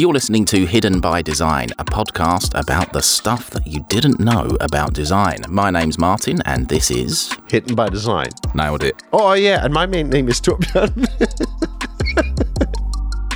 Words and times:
You're 0.00 0.14
listening 0.14 0.46
to 0.46 0.64
Hidden 0.64 1.00
by 1.00 1.20
Design, 1.20 1.68
a 1.78 1.84
podcast 1.84 2.58
about 2.58 2.94
the 2.94 3.02
stuff 3.02 3.50
that 3.50 3.66
you 3.66 3.84
didn't 3.90 4.18
know 4.18 4.56
about 4.62 4.94
design. 4.94 5.40
My 5.46 5.70
name's 5.70 5.98
Martin, 5.98 6.40
and 6.46 6.66
this 6.66 6.90
is. 6.90 7.30
Hidden 7.50 7.74
by 7.74 7.90
Design. 7.90 8.30
Nailed 8.54 8.82
it. 8.82 9.02
Oh, 9.12 9.34
yeah, 9.34 9.62
and 9.62 9.74
my 9.74 9.84
main 9.84 10.08
name 10.08 10.30
is 10.30 10.40
Torbjörn. 10.40 11.06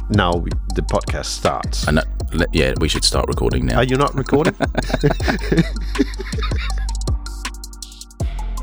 now 0.09 0.37
we, 0.37 0.49
the 0.75 0.81
podcast 0.81 1.27
starts. 1.27 1.87
And, 1.87 1.99
uh, 1.99 2.05
le- 2.33 2.47
yeah, 2.55 2.73
we 2.81 2.89
should 2.89 3.05
start 3.05 3.29
recording 3.29 3.67
now. 3.67 3.77
Are 3.77 3.85
you 3.85 3.99
not 3.99 4.15
recording? 4.15 4.55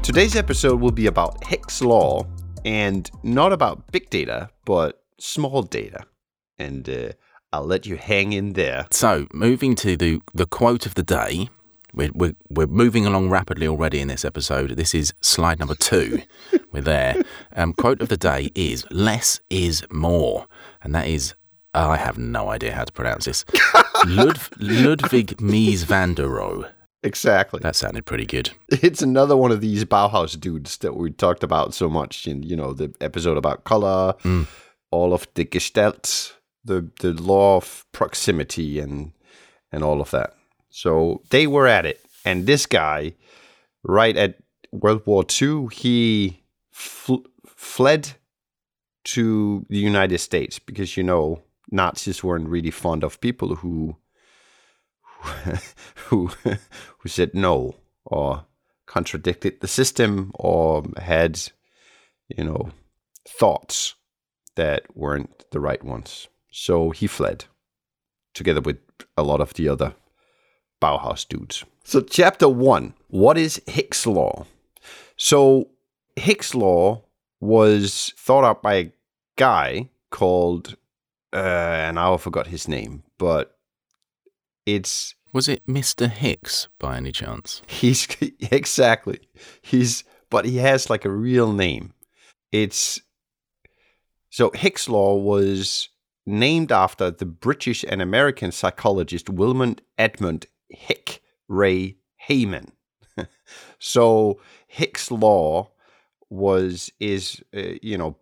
Today's 0.01 0.35
episode 0.35 0.81
will 0.81 0.89
be 0.89 1.05
about 1.05 1.45
Hicks' 1.45 1.83
Law 1.83 2.25
and 2.65 3.11
not 3.21 3.53
about 3.53 3.91
big 3.91 4.09
data, 4.09 4.49
but 4.65 5.03
small 5.19 5.61
data. 5.61 6.05
And 6.57 6.89
uh, 6.89 7.11
I'll 7.53 7.65
let 7.65 7.85
you 7.85 7.97
hang 7.97 8.31
in 8.31 8.53
there. 8.53 8.87
So, 8.91 9.27
moving 9.33 9.75
to 9.75 9.97
the, 9.97 10.21
the 10.33 10.45
quote 10.45 10.85
of 10.85 10.95
the 10.95 11.03
day. 11.03 11.49
We're, 11.93 12.11
we're, 12.13 12.35
we're 12.49 12.67
moving 12.67 13.05
along 13.05 13.29
rapidly 13.29 13.67
already 13.67 13.99
in 13.99 14.07
this 14.07 14.23
episode. 14.23 14.71
This 14.77 14.95
is 14.95 15.13
slide 15.19 15.59
number 15.59 15.75
two. 15.75 16.21
we're 16.71 16.79
there. 16.79 17.21
Um, 17.53 17.73
quote 17.73 17.99
of 17.99 18.07
the 18.07 18.15
day 18.15 18.51
is 18.55 18.85
less 18.89 19.41
is 19.49 19.83
more. 19.91 20.47
And 20.81 20.95
that 20.95 21.07
is, 21.07 21.33
I 21.73 21.97
have 21.97 22.17
no 22.17 22.49
idea 22.49 22.73
how 22.73 22.85
to 22.85 22.93
pronounce 22.93 23.25
this. 23.25 23.43
Lud, 24.05 24.39
Ludwig 24.57 25.35
Mies 25.41 25.83
van 25.83 26.13
der 26.13 26.27
Rohe. 26.27 26.71
Exactly. 27.03 27.59
That 27.61 27.75
sounded 27.75 28.05
pretty 28.05 28.25
good. 28.25 28.51
It's 28.69 29.01
another 29.01 29.35
one 29.35 29.51
of 29.51 29.59
these 29.59 29.83
Bauhaus 29.83 30.39
dudes 30.39 30.77
that 30.77 30.95
we 30.95 31.11
talked 31.11 31.43
about 31.43 31.73
so 31.73 31.89
much 31.89 32.25
in, 32.27 32.43
you 32.43 32.55
know, 32.55 32.71
the 32.71 32.93
episode 33.01 33.37
about 33.37 33.65
color, 33.65 34.13
all 34.91 35.13
of 35.13 35.27
the 35.33 35.43
gestalt, 35.43 36.37
the 36.63 36.89
the 37.01 37.13
law 37.13 37.57
of 37.57 37.85
proximity 37.91 38.79
and 38.79 39.13
and 39.71 39.83
all 39.83 40.01
of 40.01 40.11
that. 40.11 40.35
So 40.69 41.21
they 41.29 41.47
were 41.47 41.67
at 41.67 41.85
it. 41.85 42.01
And 42.25 42.45
this 42.45 42.65
guy, 42.65 43.13
right 43.83 44.15
at 44.15 44.37
World 44.71 45.03
War 45.05 45.25
II, 45.41 45.67
he 45.71 46.43
fl- 46.71 47.27
fled 47.45 48.11
to 49.03 49.65
the 49.69 49.77
United 49.77 50.19
States 50.19 50.59
because, 50.59 50.95
you 50.95 51.03
know, 51.03 51.41
Nazis 51.71 52.23
weren't 52.23 52.49
really 52.49 52.71
fond 52.71 53.03
of 53.03 53.21
people 53.21 53.55
who 53.55 53.97
who 55.95 56.27
who 56.97 57.09
said 57.09 57.33
no 57.33 57.75
or 58.05 58.45
contradicted 58.85 59.61
the 59.61 59.67
system 59.67 60.31
or 60.35 60.83
had 60.97 61.39
you 62.27 62.43
know 62.43 62.71
thoughts 63.27 63.95
that 64.55 64.83
weren't 64.95 65.45
the 65.51 65.59
right 65.59 65.83
ones 65.83 66.27
so 66.51 66.91
he 66.91 67.07
fled 67.07 67.45
together 68.33 68.61
with 68.61 68.77
a 69.17 69.23
lot 69.23 69.41
of 69.41 69.53
the 69.55 69.67
other 69.67 69.93
bauhaus 70.81 71.27
dudes 71.27 71.63
so 71.83 72.01
chapter 72.01 72.47
1 72.47 72.93
what 73.07 73.37
is 73.37 73.61
hicks 73.65 74.05
law 74.05 74.45
so 75.17 75.69
hicks 76.15 76.53
law 76.53 77.01
was 77.39 78.13
thought 78.17 78.43
up 78.43 78.61
by 78.61 78.75
a 78.75 78.91
guy 79.35 79.89
called 80.11 80.75
uh, 81.33 81.37
and 81.37 81.97
I 81.97 82.15
forgot 82.17 82.47
his 82.47 82.67
name, 82.67 83.03
but 83.17 83.57
it's 84.65 85.15
Was 85.33 85.47
it 85.47 85.65
Mr. 85.65 86.09
Hicks 86.09 86.67
by 86.79 86.97
any 86.97 87.11
chance? 87.11 87.61
he's 87.67 88.07
exactly 88.51 89.19
he's 89.61 90.03
but 90.29 90.45
he 90.45 90.57
has 90.57 90.89
like 90.89 91.05
a 91.05 91.09
real 91.09 91.51
name. 91.51 91.93
It's 92.51 93.01
so 94.29 94.51
Hicks 94.51 94.87
law 94.87 95.15
was 95.15 95.89
named 96.25 96.71
after 96.71 97.11
the 97.11 97.25
British 97.25 97.83
and 97.87 98.01
American 98.01 98.51
psychologist 98.51 99.29
Wilmot 99.29 99.81
Edmund 99.97 100.45
Hick 100.69 101.21
Ray 101.47 101.97
Hyman. 102.27 102.71
so 103.79 104.39
Hicks 104.67 105.11
law 105.11 105.69
was 106.29 106.91
is 106.99 107.43
uh, 107.55 107.73
you 107.81 107.97
know 107.97 108.17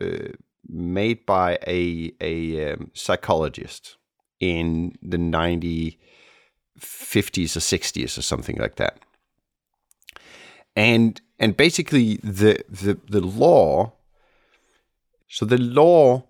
uh, 0.00 0.32
made 0.68 1.24
by 1.26 1.58
a 1.66 2.12
a 2.20 2.72
um, 2.72 2.90
psychologist 2.94 3.96
in 4.40 4.94
the 5.00 5.18
90 5.18 5.98
50s 6.78 7.56
or 7.56 7.60
60s 7.60 8.18
or 8.18 8.22
something 8.22 8.56
like 8.56 8.76
that 8.76 8.98
and 10.76 11.20
and 11.38 11.56
basically 11.56 12.16
the 12.16 12.62
the 12.68 12.98
the 13.08 13.20
law 13.20 13.92
so 15.28 15.46
the 15.46 15.58
law 15.58 16.24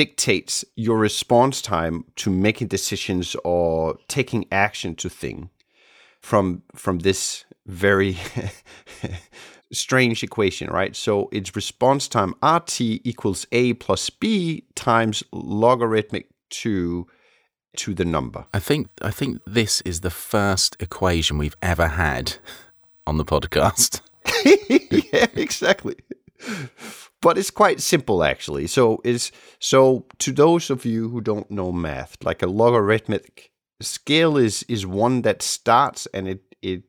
dictates 0.00 0.64
your 0.76 0.96
response 0.96 1.60
time 1.60 2.06
to 2.16 2.30
making 2.30 2.68
decisions 2.68 3.36
or 3.44 3.98
taking 4.08 4.46
action 4.50 4.94
to 4.94 5.10
thing 5.10 5.50
from 6.22 6.62
from 6.74 7.00
this 7.00 7.44
very 7.66 8.16
strange 9.74 10.22
equation, 10.22 10.68
right? 10.70 10.96
So 10.96 11.28
it's 11.32 11.54
response 11.54 12.08
time 12.08 12.32
RT 12.42 12.80
equals 12.80 13.44
A 13.52 13.74
plus 13.74 14.08
B 14.08 14.64
times 14.74 15.22
logarithmic 15.32 16.28
2 16.48 17.06
to 17.76 17.94
the 17.94 18.06
number. 18.06 18.46
I 18.54 18.58
think 18.58 18.88
I 19.02 19.10
think 19.10 19.42
this 19.46 19.82
is 19.82 20.00
the 20.00 20.08
first 20.08 20.78
equation 20.80 21.36
we've 21.36 21.56
ever 21.60 21.88
had 21.88 22.38
on 23.06 23.18
the 23.18 23.26
podcast. 23.26 24.00
yeah, 25.12 25.26
exactly. 25.34 25.96
But 27.22 27.36
it's 27.36 27.50
quite 27.50 27.80
simple 27.80 28.24
actually. 28.24 28.66
So 28.66 29.00
is 29.04 29.30
so 29.58 30.06
to 30.18 30.32
those 30.32 30.70
of 30.70 30.84
you 30.84 31.10
who 31.10 31.20
don't 31.20 31.50
know 31.50 31.70
math, 31.72 32.16
like 32.24 32.42
a 32.42 32.46
logarithmic 32.46 33.50
scale 33.80 34.36
is 34.36 34.62
is 34.64 34.86
one 34.86 35.22
that 35.22 35.42
starts 35.42 36.06
and 36.14 36.28
it 36.28 36.42
it 36.62 36.82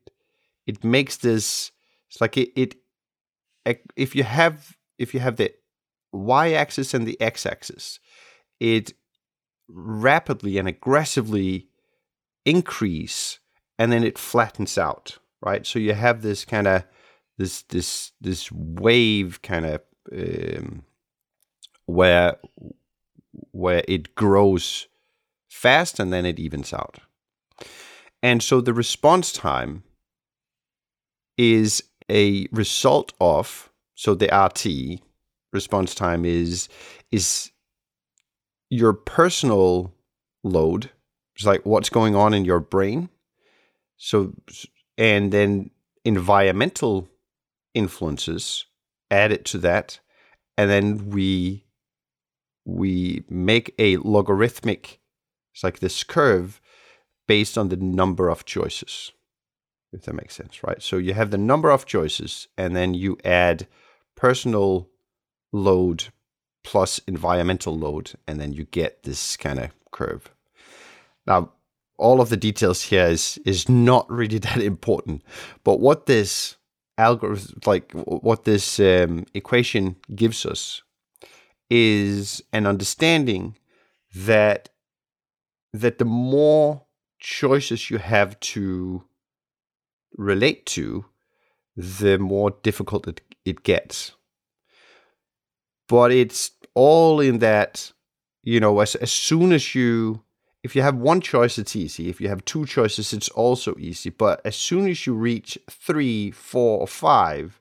it 0.66 0.84
makes 0.84 1.18
this 1.18 1.72
it's 2.09 2.22
like 2.22 2.38
it, 2.38 2.52
it 2.56 2.75
if 3.96 4.16
you 4.16 4.24
have 4.24 4.78
if 4.97 5.14
you 5.14 5.20
have 5.20 5.38
the 5.38 5.53
y-axis 6.12 6.94
and 6.94 7.08
the 7.08 7.20
x-axis, 7.22 8.00
it 8.59 8.94
rapidly 9.70 10.58
and 10.58 10.68
aggressively 10.68 11.70
increase 12.46 13.40
and 13.80 13.91
then 13.91 14.03
it 14.03 14.18
flattens 14.18 14.78
out, 14.78 15.18
right? 15.41 15.66
So 15.66 15.80
you 15.80 15.94
have 15.94 16.22
this 16.22 16.46
kind 16.46 16.68
of 16.68 16.84
this 17.38 17.64
this 17.64 18.12
this 18.20 18.52
wave 18.52 19.41
kind 19.41 19.66
of 19.66 19.81
um, 20.12 20.84
where 21.86 22.38
where 23.52 23.84
it 23.88 24.16
grows 24.16 24.88
fast 25.50 26.00
and 26.00 26.12
then 26.12 26.26
it 26.26 26.40
evens 26.40 26.74
out. 26.74 27.00
And 28.24 28.42
so 28.42 28.62
the 28.62 28.74
response 28.74 29.32
time 29.32 29.84
is 31.38 31.84
a 32.10 32.48
result 32.52 33.14
of 33.20 33.70
so 33.96 34.16
the 34.16 34.30
RT 34.36 35.02
response 35.54 35.96
time 35.96 36.26
is 36.26 36.70
is 37.12 37.52
your 38.70 38.94
personal 38.94 39.94
load. 40.44 40.90
It's 41.36 41.46
like 41.46 41.66
what's 41.66 41.90
going 41.90 42.16
on 42.16 42.34
in 42.34 42.46
your 42.46 42.60
brain. 42.60 43.10
So 43.98 44.34
and 44.98 45.32
then 45.32 45.72
environmental 46.04 47.08
influences 47.74 48.66
added 49.12 49.46
to 49.46 49.58
that 49.58 50.00
and 50.58 50.70
then 50.70 51.10
we 51.10 51.66
we 52.66 53.24
make 53.30 53.74
a 53.78 53.98
logarithmic 53.98 55.00
it's 55.54 55.64
like 55.64 55.80
this 55.80 56.04
curve 56.04 56.62
based 57.28 57.58
on 57.58 57.70
the 57.70 57.78
number 57.78 58.30
of 58.30 58.46
choices 58.46 59.12
if 59.94 60.04
that 60.04 60.14
makes 60.14 60.36
sense 60.36 60.64
right? 60.64 60.82
So 60.82 60.98
you 60.98 61.14
have 61.14 61.32
the 61.32 61.38
number 61.38 61.70
of 61.70 61.86
choices 61.86 62.48
and 62.58 62.76
then 62.76 62.94
you 62.94 63.18
add 63.24 63.68
personal 64.16 64.90
load 65.52 66.06
plus 66.64 67.00
environmental 67.08 67.78
load 67.78 68.14
and 68.28 68.40
then 68.40 68.54
you 68.54 68.66
get 68.66 69.03
this 69.03 69.35
kind 69.35 69.59
of 69.59 69.72
curve. 69.91 70.30
Now 71.28 71.52
all 71.97 72.22
of 72.22 72.30
the 72.30 72.38
details 72.38 72.84
here 72.84 73.06
is 73.08 73.40
is 73.46 73.68
not 73.68 74.09
really 74.09 74.38
that 74.40 74.62
important 74.62 75.24
but 75.64 75.80
what 75.80 76.06
this 76.06 76.56
algorithm 77.02 77.59
like 77.66 77.92
what 77.94 78.44
this 78.44 78.80
um, 78.80 79.26
equation 79.34 79.96
gives 80.16 80.46
us 80.46 80.84
is 81.70 82.44
an 82.53 82.68
understanding 82.68 83.58
that 84.14 84.70
that 85.74 85.98
the 85.98 86.06
more 86.06 86.86
choices 87.20 87.90
you 87.90 87.98
have 87.98 88.40
to 88.40 89.03
relate 90.18 90.66
to 90.66 91.06
the 91.78 92.18
more 92.18 92.52
difficult 92.64 93.08
it, 93.08 93.22
it 93.46 93.64
gets. 93.64 94.12
But 95.88 96.12
it's 96.12 96.52
all 96.74 97.20
in 97.20 97.40
that 97.40 97.92
you 98.44 98.59
know 98.59 98.80
as, 98.80 98.96
as 98.96 99.12
soon 99.12 99.52
as 99.52 99.76
you 99.76 100.22
if 100.63 100.75
you 100.75 100.81
have 100.81 100.96
one 100.96 101.22
choice 101.22 101.58
it's 101.58 101.75
easy 101.75 102.09
if 102.09 102.22
you 102.22 102.29
have 102.29 102.43
two 102.46 102.66
choices 102.66 103.13
it's 103.13 103.29
also 103.29 103.75
easy 103.79 104.09
but 104.09 104.41
as 104.46 104.55
soon 104.55 104.87
as 104.87 105.05
you 105.05 105.13
reach 105.13 105.58
three 105.69 106.31
four 106.31 106.79
or 106.79 106.87
five 106.87 107.59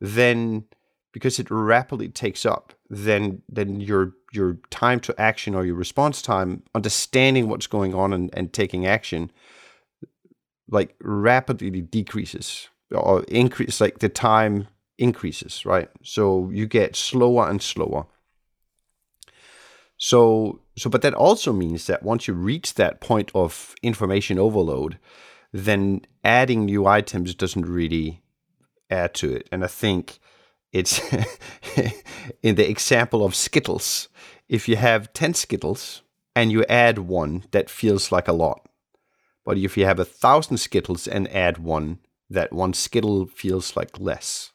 then 0.00 0.64
because 1.12 1.38
it 1.38 1.50
rapidly 1.50 2.08
takes 2.08 2.46
up 2.46 2.72
then 2.92 3.42
then 3.48 3.80
your 3.80 4.12
your 4.32 4.58
time 4.70 5.00
to 5.00 5.18
action 5.20 5.54
or 5.54 5.64
your 5.64 5.74
response 5.74 6.22
time, 6.22 6.62
understanding 6.74 7.48
what's 7.48 7.66
going 7.66 7.94
on 7.94 8.12
and, 8.12 8.30
and 8.32 8.52
taking 8.52 8.86
action, 8.86 9.30
like 10.68 10.94
rapidly 11.00 11.82
decreases 11.82 12.68
or 12.90 13.22
increase 13.24 13.80
like 13.80 14.00
the 14.00 14.08
time 14.08 14.68
increases, 14.98 15.64
right? 15.64 15.88
So 16.02 16.50
you 16.52 16.66
get 16.66 16.96
slower 16.96 17.48
and 17.48 17.62
slower. 17.62 18.06
So 20.04 20.58
so 20.76 20.90
but 20.90 21.02
that 21.02 21.14
also 21.14 21.52
means 21.52 21.86
that 21.86 22.02
once 22.02 22.26
you 22.26 22.34
reach 22.34 22.74
that 22.74 23.00
point 23.00 23.30
of 23.36 23.76
information 23.84 24.36
overload, 24.36 24.98
then 25.52 26.00
adding 26.24 26.64
new 26.64 26.88
items 26.88 27.36
doesn't 27.36 27.66
really 27.66 28.20
add 28.90 29.14
to 29.14 29.32
it. 29.32 29.48
And 29.52 29.62
I 29.62 29.68
think 29.68 30.18
it's 30.72 31.00
in 32.42 32.56
the 32.56 32.68
example 32.68 33.24
of 33.24 33.36
Skittles. 33.36 34.08
If 34.48 34.68
you 34.68 34.74
have 34.74 35.12
10 35.12 35.34
Skittles 35.34 36.02
and 36.34 36.50
you 36.50 36.64
add 36.64 36.98
one, 36.98 37.44
that 37.52 37.70
feels 37.70 38.10
like 38.10 38.26
a 38.26 38.32
lot. 38.32 38.68
But 39.44 39.56
if 39.56 39.76
you 39.76 39.84
have 39.84 40.00
a 40.00 40.04
thousand 40.04 40.56
Skittles 40.56 41.06
and 41.06 41.32
add 41.32 41.58
one, 41.58 42.00
that 42.28 42.52
one 42.52 42.72
Skittle 42.72 43.26
feels 43.26 43.76
like 43.76 44.00
less. 44.00 44.50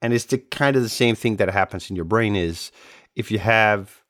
And 0.00 0.12
it's 0.12 0.26
the 0.26 0.38
kind 0.38 0.76
of 0.76 0.82
the 0.82 0.88
same 0.88 1.16
thing 1.16 1.34
that 1.38 1.50
happens 1.50 1.90
in 1.90 1.96
your 1.96 2.04
brain 2.04 2.36
is 2.36 2.70
if 3.16 3.32
you 3.32 3.40
have 3.40 4.04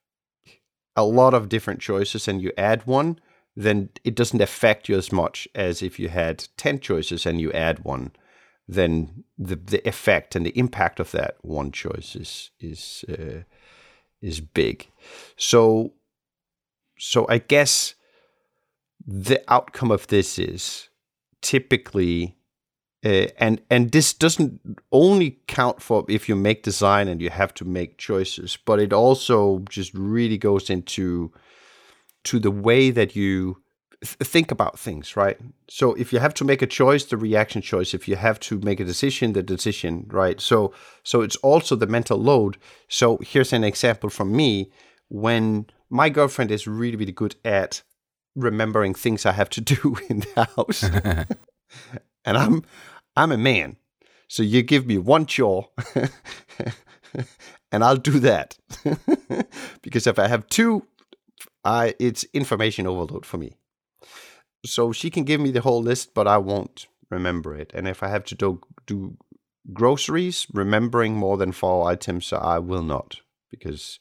a 0.98 1.04
lot 1.04 1.34
of 1.34 1.48
different 1.48 1.80
choices 1.80 2.28
and 2.28 2.42
you 2.42 2.52
add 2.58 2.86
one, 2.86 3.18
then 3.56 3.90
it 4.04 4.14
doesn't 4.14 4.42
affect 4.42 4.88
you 4.88 4.96
as 4.96 5.10
much 5.12 5.48
as 5.54 5.82
if 5.82 5.98
you 5.98 6.08
had 6.08 6.46
10 6.56 6.80
choices 6.80 7.26
and 7.26 7.40
you 7.40 7.52
add 7.52 7.84
one 7.84 8.12
then 8.68 9.24
the 9.38 9.56
the 9.56 9.88
effect 9.88 10.36
and 10.36 10.44
the 10.44 10.56
impact 10.58 11.00
of 11.00 11.10
that 11.12 11.36
one 11.40 11.72
choice 11.72 12.14
is 12.14 12.50
is 12.60 13.04
uh, 13.08 13.42
is 14.20 14.40
big. 14.40 14.88
So 15.36 15.94
so 16.98 17.26
I 17.28 17.38
guess 17.38 17.94
the 19.06 19.42
outcome 19.48 19.90
of 19.90 20.06
this 20.08 20.38
is 20.38 20.90
typically 21.40 22.36
uh, 23.04 23.26
and 23.38 23.60
and 23.70 23.92
this 23.92 24.12
doesn't 24.12 24.60
only 24.90 25.38
count 25.46 25.80
for 25.80 26.04
if 26.08 26.28
you 26.28 26.34
make 26.34 26.64
design 26.64 27.06
and 27.06 27.22
you 27.22 27.30
have 27.30 27.54
to 27.54 27.64
make 27.64 27.96
choices, 27.96 28.58
but 28.64 28.80
it 28.80 28.92
also 28.92 29.60
just 29.68 29.94
really 29.94 30.38
goes 30.38 30.68
into 30.68 31.32
to 32.24 32.40
the 32.40 32.50
way 32.50 32.90
that 32.90 33.14
you 33.14 33.62
think 34.04 34.50
about 34.50 34.78
things, 34.78 35.16
right? 35.16 35.38
So 35.68 35.94
if 35.94 36.12
you 36.12 36.18
have 36.18 36.34
to 36.34 36.44
make 36.44 36.62
a 36.62 36.66
choice, 36.66 37.04
the 37.04 37.16
reaction 37.16 37.62
choice. 37.62 37.94
If 37.94 38.08
you 38.08 38.16
have 38.16 38.38
to 38.40 38.58
make 38.60 38.80
a 38.80 38.84
decision, 38.84 39.32
the 39.32 39.42
decision, 39.44 40.06
right? 40.08 40.40
So 40.40 40.72
so 41.04 41.22
it's 41.22 41.36
also 41.36 41.76
the 41.76 41.86
mental 41.86 42.18
load. 42.18 42.58
So 42.88 43.18
here's 43.18 43.52
an 43.52 43.62
example 43.62 44.10
from 44.10 44.34
me 44.34 44.72
when 45.08 45.66
my 45.88 46.08
girlfriend 46.08 46.50
is 46.50 46.66
really 46.66 46.96
really 46.96 47.12
good 47.12 47.36
at 47.44 47.82
remembering 48.34 48.94
things 48.94 49.24
I 49.24 49.32
have 49.32 49.50
to 49.50 49.60
do 49.74 49.96
in 50.08 50.20
the 50.20 50.48
house. 50.56 50.84
and 52.24 52.36
I'm 52.36 52.62
I'm 53.16 53.32
a 53.32 53.38
man. 53.38 53.76
So 54.28 54.42
you 54.42 54.62
give 54.62 54.86
me 54.86 54.98
one 54.98 55.26
chore 55.26 55.68
and 57.72 57.82
I'll 57.82 57.96
do 57.96 58.18
that. 58.20 58.58
because 59.82 60.06
if 60.06 60.18
I 60.18 60.28
have 60.28 60.46
two 60.48 60.86
I 61.64 61.94
it's 61.98 62.24
information 62.32 62.86
overload 62.86 63.24
for 63.26 63.38
me 63.38 63.52
so 64.64 64.92
she 64.92 65.10
can 65.10 65.24
give 65.24 65.40
me 65.40 65.50
the 65.50 65.60
whole 65.60 65.82
list, 65.82 66.14
but 66.14 66.26
I 66.26 66.38
won't 66.38 66.86
remember 67.10 67.54
it. 67.54 67.70
And 67.74 67.88
if 67.88 68.02
I 68.02 68.08
have 68.08 68.24
to 68.24 68.34
do, 68.34 68.60
do 68.86 69.16
groceries, 69.72 70.46
remembering 70.52 71.14
more 71.14 71.36
than 71.36 71.52
four 71.52 71.88
items, 71.88 72.32
I 72.32 72.58
will 72.58 72.82
not 72.82 73.20
because 73.50 73.98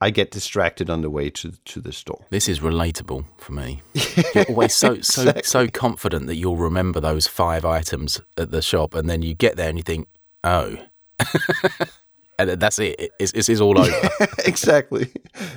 I 0.00 0.10
get 0.10 0.30
distracted 0.30 0.88
on 0.90 1.02
the 1.02 1.10
way 1.10 1.30
to 1.30 1.52
to 1.64 1.80
the 1.80 1.92
store. 1.92 2.24
This 2.30 2.48
is 2.48 2.60
relatable 2.60 3.24
for 3.36 3.52
me. 3.52 3.82
You're 4.34 4.44
always 4.48 4.74
so 4.74 5.00
so 5.00 5.22
exactly. 5.22 5.42
so 5.42 5.66
confident 5.68 6.26
that 6.28 6.36
you'll 6.36 6.56
remember 6.56 7.00
those 7.00 7.26
five 7.26 7.64
items 7.64 8.20
at 8.36 8.50
the 8.50 8.62
shop, 8.62 8.94
and 8.94 9.10
then 9.10 9.22
you 9.22 9.34
get 9.34 9.56
there 9.56 9.68
and 9.68 9.76
you 9.76 9.82
think, 9.82 10.08
oh. 10.44 10.76
and 12.38 12.50
that's 12.50 12.78
it. 12.78 13.12
It's, 13.18 13.32
it's, 13.32 13.48
it's 13.48 13.60
all 13.60 13.78
over. 13.78 14.08
exactly. 14.46 15.12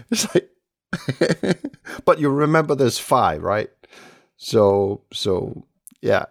It's 0.10 0.28
like, 0.34 0.50
but 2.04 2.20
you 2.20 2.30
remember 2.30 2.74
there's 2.74 2.98
five, 2.98 3.44
right? 3.44 3.70
So 4.38 5.04
so 5.14 5.66
yeah. 6.02 6.26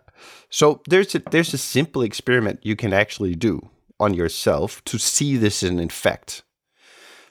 So 0.49 0.83
there's 0.89 1.15
a 1.15 1.21
there's 1.31 1.55
a 1.55 1.59
simple 1.59 2.03
experiment 2.03 2.59
you 2.65 2.75
can 2.75 2.93
actually 2.93 3.37
do 3.37 3.71
on 4.01 4.15
yourself 4.15 4.83
to 4.87 4.99
see 4.99 5.37
this 5.37 5.63
in 5.63 5.79
effect. 5.79 6.43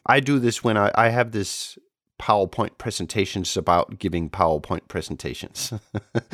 I 0.06 0.20
do 0.20 0.40
this 0.40 0.64
when 0.64 0.78
I, 0.78 0.92
I 0.96 1.10
have 1.10 1.32
this 1.32 1.78
PowerPoint 2.20 2.78
presentations 2.78 3.56
about 3.56 4.00
giving 4.00 4.30
PowerPoint 4.30 4.88
presentations 4.88 5.74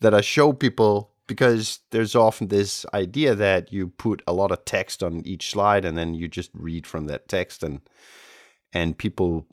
that 0.00 0.14
I 0.14 0.20
show 0.20 0.52
people 0.52 1.10
because 1.26 1.80
there's 1.90 2.14
often 2.14 2.48
this 2.48 2.86
idea 2.94 3.34
that 3.34 3.72
you 3.72 3.88
put 3.88 4.22
a 4.26 4.32
lot 4.32 4.52
of 4.52 4.64
text 4.64 5.02
on 5.02 5.26
each 5.26 5.50
slide 5.50 5.84
and 5.84 5.96
then 5.96 6.14
you 6.14 6.28
just 6.28 6.50
read 6.54 6.86
from 6.86 7.06
that 7.06 7.28
text 7.28 7.62
and 7.62 7.80
and 8.72 8.96
people 8.96 9.46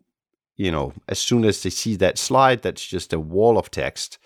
you 0.59 0.71
know, 0.71 0.91
as 1.07 1.19
soon 1.19 1.45
as 1.45 1.63
they 1.63 1.69
see 1.69 1.95
that 1.95 2.17
slide, 2.17 2.61
that's 2.61 2.85
just 2.85 3.13
a 3.13 3.19
wall 3.19 3.57
of 3.57 3.71
text, 3.71 4.17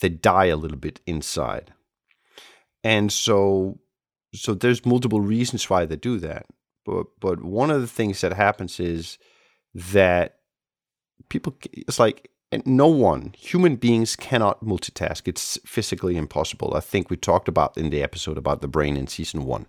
they 0.00 0.08
die 0.08 0.46
a 0.46 0.56
little 0.56 0.76
bit 0.76 1.00
inside. 1.06 1.72
And 2.82 3.12
so, 3.12 3.78
so 4.34 4.52
there's 4.52 4.84
multiple 4.84 5.20
reasons 5.20 5.70
why 5.70 5.86
they 5.86 5.94
do 5.94 6.18
that. 6.18 6.46
But 6.86 7.06
but 7.20 7.42
one 7.42 7.70
of 7.70 7.80
the 7.80 7.86
things 7.86 8.20
that 8.20 8.32
happens 8.32 8.80
is 8.80 9.18
that 9.74 10.38
people, 11.28 11.56
it's 11.72 11.98
like 11.98 12.30
no 12.64 12.86
one, 12.86 13.34
human 13.36 13.76
beings 13.76 14.16
cannot 14.16 14.64
multitask. 14.64 15.26
It's 15.26 15.58
physically 15.66 16.16
impossible. 16.16 16.74
I 16.74 16.80
think 16.80 17.10
we 17.10 17.16
talked 17.16 17.48
about 17.48 17.76
in 17.76 17.90
the 17.90 18.02
episode 18.02 18.38
about 18.38 18.60
the 18.60 18.68
brain 18.68 18.96
in 18.96 19.06
season 19.06 19.44
one. 19.44 19.66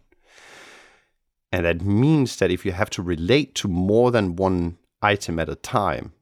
And 1.52 1.66
that 1.66 1.82
means 1.82 2.38
that 2.38 2.52
if 2.52 2.66
you 2.66 2.72
have 2.74 2.90
to 2.92 3.02
relate 3.02 3.56
to 3.56 3.68
more 3.68 4.12
than 4.12 4.36
one 4.36 4.78
item 5.02 5.40
at 5.40 5.50
a 5.50 5.56
time, 5.56 6.14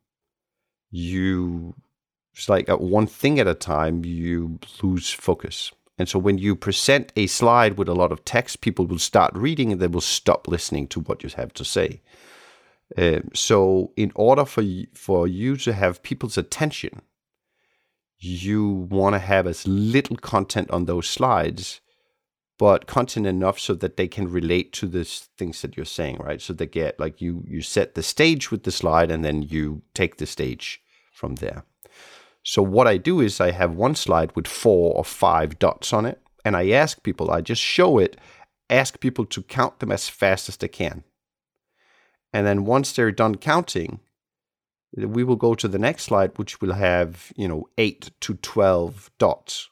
you 0.92 1.76
it's 2.34 2.50
like 2.50 2.70
at 2.70 2.82
one 2.82 3.08
thing 3.08 3.40
at 3.40 3.48
a 3.48 3.54
time, 3.54 4.04
you 4.04 4.60
lose 4.84 5.12
focus. 5.12 5.72
And 5.98 6.10
so 6.10 6.20
when 6.20 6.38
you 6.38 6.56
present 6.56 7.14
a 7.16 7.28
slide 7.28 7.78
with 7.78 7.88
a 7.88 7.94
lot 7.94 8.12
of 8.12 8.26
text, 8.26 8.62
people 8.62 8.86
will 8.86 9.00
start 9.00 9.34
reading 9.34 9.72
and 9.72 9.82
they 9.82 9.88
will 9.88 10.02
stop 10.02 10.48
listening 10.48 10.88
to 10.90 11.00
what 11.00 11.24
you 11.24 11.30
have 11.36 11.54
to 11.54 11.66
say. 11.66 12.02
Uh, 12.98 13.22
so 13.34 13.92
in 13.96 14.12
order 14.16 14.46
for 14.46 14.62
you, 14.62 14.88
for 14.94 15.28
you 15.28 15.56
to 15.58 15.74
have 15.74 16.04
people's 16.04 16.38
attention, 16.38 17.02
you 18.20 18.68
want 18.70 19.14
to 19.14 19.20
have 19.20 19.48
as 19.48 19.68
little 19.68 20.18
content 20.18 20.70
on 20.72 20.86
those 20.86 21.08
slides 21.08 21.82
but 22.58 22.88
content 22.88 23.28
enough 23.28 23.60
so 23.60 23.74
that 23.74 23.98
they 23.98 24.08
can 24.08 24.32
relate 24.32 24.72
to 24.74 24.88
the 24.88 25.04
things 25.04 25.62
that 25.62 25.76
you're 25.76 25.86
saying, 25.86 26.18
right? 26.18 26.42
So 26.42 26.54
they 26.54 26.68
get 26.68 27.00
like 27.00 27.22
you 27.22 27.44
you 27.48 27.62
set 27.62 27.96
the 27.96 28.04
stage 28.04 28.52
with 28.52 28.64
the 28.64 28.72
slide 28.72 29.12
and 29.12 29.26
then 29.26 29.42
you 29.42 29.82
take 29.94 30.18
the 30.18 30.26
stage 30.26 30.82
from 31.12 31.36
there. 31.36 31.64
So 32.46 32.62
what 32.62 32.88
I 32.88 32.98
do 32.98 33.22
is 33.22 33.42
I 33.42 33.52
have 33.52 33.74
one 33.74 33.96
slide 33.96 34.34
with 34.36 34.48
four 34.48 34.96
or 34.96 35.04
five 35.04 35.58
dots 35.58 35.92
on 35.92 36.06
it 36.06 36.22
and 36.46 36.56
I 36.56 36.70
ask 36.70 37.02
people, 37.02 37.32
I 37.32 37.42
just 37.42 37.62
show 37.62 37.98
it, 37.98 38.18
ask 38.70 39.00
people 39.00 39.26
to 39.26 39.42
count 39.42 39.80
them 39.80 39.92
as 39.92 40.08
fast 40.08 40.48
as 40.48 40.56
they 40.56 40.68
can. 40.68 41.04
And 42.32 42.46
then 42.46 42.64
once 42.64 42.94
they're 42.94 43.12
done 43.12 43.36
counting, 43.36 44.00
we 44.96 45.24
will 45.24 45.36
go 45.36 45.56
to 45.56 45.68
the 45.68 45.80
next 45.80 46.04
slide 46.04 46.38
which 46.38 46.62
will 46.62 46.74
have, 46.74 47.34
you 47.36 47.48
know, 47.48 47.68
8 47.80 48.12
to 48.22 48.36
12 48.36 49.10
dots 49.18 49.70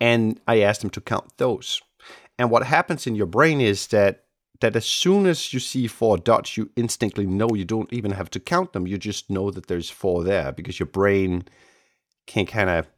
and 0.00 0.38
I 0.46 0.60
ask 0.60 0.82
them 0.82 0.90
to 0.90 1.00
count 1.00 1.36
those. 1.38 1.80
And 2.38 2.50
what 2.50 2.64
happens 2.64 3.06
in 3.06 3.14
your 3.14 3.26
brain 3.26 3.60
is 3.60 3.86
that 3.88 4.24
that 4.60 4.74
as 4.74 4.86
soon 4.86 5.26
as 5.26 5.52
you 5.52 5.60
see 5.60 5.86
four 5.86 6.18
dots, 6.18 6.56
you 6.56 6.70
instantly 6.76 7.26
know 7.26 7.48
you 7.54 7.64
don't 7.64 7.92
even 7.92 8.12
have 8.12 8.30
to 8.30 8.40
count 8.40 8.72
them. 8.72 8.86
You 8.86 8.98
just 8.98 9.30
know 9.30 9.50
that 9.50 9.66
there's 9.68 9.90
four 9.90 10.24
there 10.24 10.52
because 10.52 10.78
your 10.78 10.88
brain 10.88 11.44
can 12.26 12.46
kind 12.46 12.70
of 12.70 12.88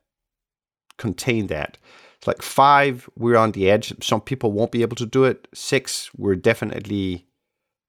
contain 0.96 1.48
that. 1.48 1.76
It's 2.16 2.26
like 2.26 2.42
five, 2.42 3.08
we're 3.16 3.36
on 3.36 3.52
the 3.52 3.70
edge. 3.70 3.94
Some 4.02 4.20
people 4.20 4.52
won't 4.52 4.72
be 4.72 4.82
able 4.82 4.96
to 4.96 5.06
do 5.06 5.24
it. 5.24 5.48
Six, 5.54 6.10
we're 6.14 6.36
definitely, 6.36 7.26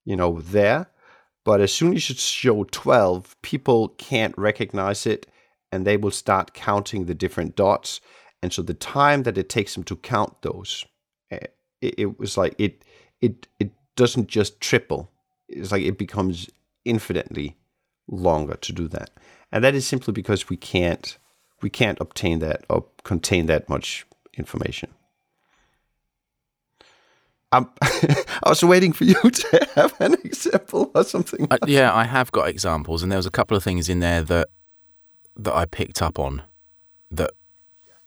you 0.05 0.15
know, 0.15 0.39
there. 0.39 0.87
But 1.43 1.59
as 1.59 1.73
soon 1.73 1.95
as 1.95 2.09
you 2.09 2.15
show 2.15 2.63
12, 2.65 3.35
people 3.41 3.89
can't 3.89 4.37
recognize 4.37 5.05
it 5.05 5.27
and 5.71 5.85
they 5.85 5.97
will 5.97 6.11
start 6.11 6.53
counting 6.53 7.05
the 7.05 7.15
different 7.15 7.55
dots. 7.55 7.99
And 8.43 8.51
so 8.51 8.61
the 8.61 8.73
time 8.73 9.23
that 9.23 9.37
it 9.37 9.49
takes 9.49 9.73
them 9.73 9.83
to 9.85 9.95
count 9.95 10.41
those, 10.41 10.85
eh, 11.31 11.47
it, 11.81 11.95
it 11.97 12.19
was 12.19 12.37
like 12.37 12.55
it 12.57 12.83
it 13.21 13.47
it 13.59 13.71
doesn't 13.95 14.27
just 14.27 14.59
triple. 14.59 15.09
It's 15.47 15.71
like 15.71 15.83
it 15.83 15.97
becomes 15.97 16.49
infinitely 16.85 17.57
longer 18.07 18.55
to 18.55 18.73
do 18.73 18.87
that. 18.89 19.11
And 19.51 19.63
that 19.63 19.75
is 19.75 19.85
simply 19.87 20.13
because 20.13 20.49
we 20.49 20.57
can't 20.57 21.17
we 21.61 21.69
can't 21.69 21.99
obtain 22.01 22.39
that 22.39 22.65
or 22.69 22.85
contain 23.03 23.45
that 23.47 23.69
much 23.69 24.05
information. 24.33 24.89
I'm, 27.51 27.69
I 27.81 28.49
was 28.49 28.63
waiting 28.63 28.93
for 28.93 29.03
you 29.03 29.15
to 29.21 29.67
have 29.75 29.93
an 29.99 30.13
example 30.23 30.89
or 30.95 31.03
something. 31.03 31.47
Uh, 31.51 31.57
yeah, 31.67 31.93
I 31.93 32.05
have 32.05 32.31
got 32.31 32.47
examples, 32.47 33.03
and 33.03 33.11
there 33.11 33.17
was 33.17 33.25
a 33.25 33.31
couple 33.31 33.57
of 33.57 33.63
things 33.63 33.89
in 33.89 33.99
there 33.99 34.21
that 34.23 34.49
that 35.37 35.53
I 35.53 35.65
picked 35.65 36.01
up 36.01 36.17
on 36.19 36.43
that 37.09 37.31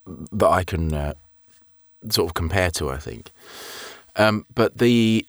that 0.07 0.49
I 0.49 0.65
can 0.65 0.93
uh, 0.93 1.15
sort 2.11 2.29
of 2.29 2.35
compare 2.35 2.71
to. 2.73 2.91
I 2.91 2.97
think, 2.99 3.33
um, 4.17 4.47
but 4.55 4.79
the 4.79 5.27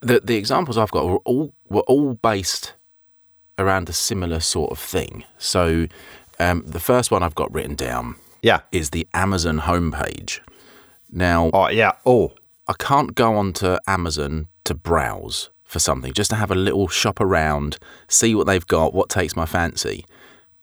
the 0.00 0.20
the 0.20 0.36
examples 0.36 0.78
I've 0.78 0.90
got 0.90 1.06
were 1.06 1.18
all 1.18 1.54
were 1.68 1.82
all 1.82 2.14
based 2.14 2.74
around 3.58 3.88
a 3.88 3.92
similar 3.92 4.40
sort 4.40 4.70
of 4.70 4.78
thing. 4.78 5.24
So, 5.36 5.88
um, 6.38 6.62
the 6.64 6.80
first 6.80 7.10
one 7.10 7.22
I've 7.22 7.34
got 7.34 7.52
written 7.52 7.74
down 7.74 8.14
yeah. 8.42 8.60
is 8.70 8.90
the 8.90 9.08
Amazon 9.12 9.60
homepage. 9.60 10.40
Now, 11.10 11.50
Oh 11.52 11.68
yeah. 11.68 11.92
Oh, 12.06 12.32
I 12.66 12.74
can't 12.78 13.14
go 13.14 13.36
onto 13.36 13.76
Amazon 13.86 14.48
to 14.64 14.74
browse 14.74 15.50
for 15.64 15.78
something, 15.78 16.12
just 16.12 16.30
to 16.30 16.36
have 16.36 16.50
a 16.50 16.54
little 16.54 16.88
shop 16.88 17.20
around, 17.20 17.78
see 18.08 18.34
what 18.34 18.46
they've 18.46 18.66
got, 18.66 18.94
what 18.94 19.10
takes 19.10 19.36
my 19.36 19.44
fancy, 19.44 20.04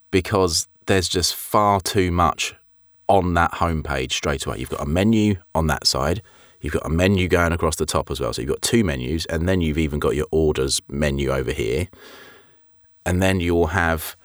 because 0.10 0.68
there's 0.88 1.08
just 1.08 1.36
far 1.36 1.80
too 1.80 2.12
much 2.12 2.56
on 3.08 3.36
that 3.36 3.54
homepage 3.54 4.12
straight 4.14 4.46
away. 4.46 4.58
You've 4.58 4.70
got 4.70 4.82
a 4.82 4.86
menu 4.86 5.36
on 5.54 5.68
that 5.68 5.86
side, 5.86 6.24
you've 6.66 6.74
got 6.74 6.86
a 6.86 6.90
menu 6.90 7.28
going 7.28 7.52
across 7.52 7.76
the 7.76 7.86
top 7.86 8.10
as 8.10 8.20
well. 8.20 8.34
So 8.34 8.42
you've 8.42 8.50
got 8.50 8.64
two 8.64 8.84
menus, 8.84 9.28
and 9.28 9.48
then 9.48 9.62
you've 9.62 9.78
even 9.78 10.00
got 10.00 10.16
your 10.16 10.26
orders 10.32 10.82
menu 10.90 11.30
over 11.30 11.52
here. 11.52 11.90
And 13.06 13.22
then 13.22 13.40
you'll 13.40 13.68
have, 13.68 14.18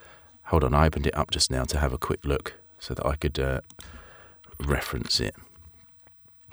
hold 0.44 0.64
on, 0.64 0.72
I 0.72 0.86
opened 0.86 1.06
it 1.06 1.14
up 1.14 1.30
just 1.30 1.50
now 1.50 1.64
to 1.64 1.78
have 1.78 1.92
a 1.92 1.98
quick 1.98 2.24
look 2.24 2.54
so 2.78 2.94
that 2.94 3.04
I 3.04 3.16
could 3.16 3.38
uh, 3.38 3.60
reference 4.58 5.20
it. 5.20 5.34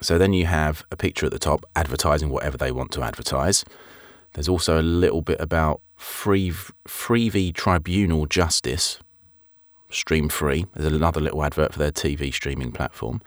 So 0.01 0.17
then 0.17 0.33
you 0.33 0.45
have 0.45 0.83
a 0.91 0.97
picture 0.97 1.25
at 1.25 1.31
the 1.31 1.39
top 1.39 1.63
advertising 1.73 2.29
whatever 2.29 2.57
they 2.57 2.71
want 2.71 2.91
to 2.91 3.01
advertise. 3.01 3.63
There's 4.33 4.49
also 4.49 4.79
a 4.79 4.83
little 4.83 5.21
bit 5.21 5.39
about 5.39 5.79
free 5.95 6.51
Freevee 6.85 7.53
Tribunal 7.53 8.25
Justice, 8.25 8.99
stream 9.89 10.27
free. 10.27 10.65
There's 10.75 10.93
another 10.93 11.21
little 11.21 11.45
advert 11.45 11.71
for 11.71 11.79
their 11.79 11.93
TV 11.93 12.33
streaming 12.33 12.73
platform. 12.73 13.21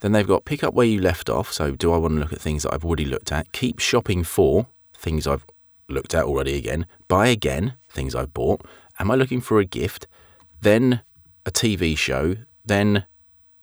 Then 0.00 0.12
they've 0.12 0.26
got 0.26 0.44
pick 0.44 0.62
up 0.62 0.74
where 0.74 0.86
you 0.86 1.00
left 1.00 1.28
off. 1.28 1.52
So 1.52 1.72
do 1.72 1.92
I 1.92 1.98
want 1.98 2.14
to 2.14 2.20
look 2.20 2.32
at 2.32 2.40
things 2.40 2.62
that 2.62 2.72
I've 2.72 2.84
already 2.84 3.04
looked 3.04 3.32
at? 3.32 3.52
Keep 3.52 3.80
shopping 3.80 4.22
for 4.24 4.68
things 4.94 5.26
I've 5.26 5.44
looked 5.88 6.14
at 6.14 6.24
already 6.24 6.56
again. 6.56 6.86
Buy 7.08 7.28
again 7.28 7.74
things 7.88 8.14
I've 8.14 8.34
bought. 8.34 8.62
Am 8.98 9.10
I 9.10 9.14
looking 9.14 9.40
for 9.40 9.58
a 9.58 9.64
gift? 9.64 10.06
Then 10.60 11.02
a 11.46 11.50
TV 11.50 11.96
show. 11.96 12.36
Then 12.64 13.06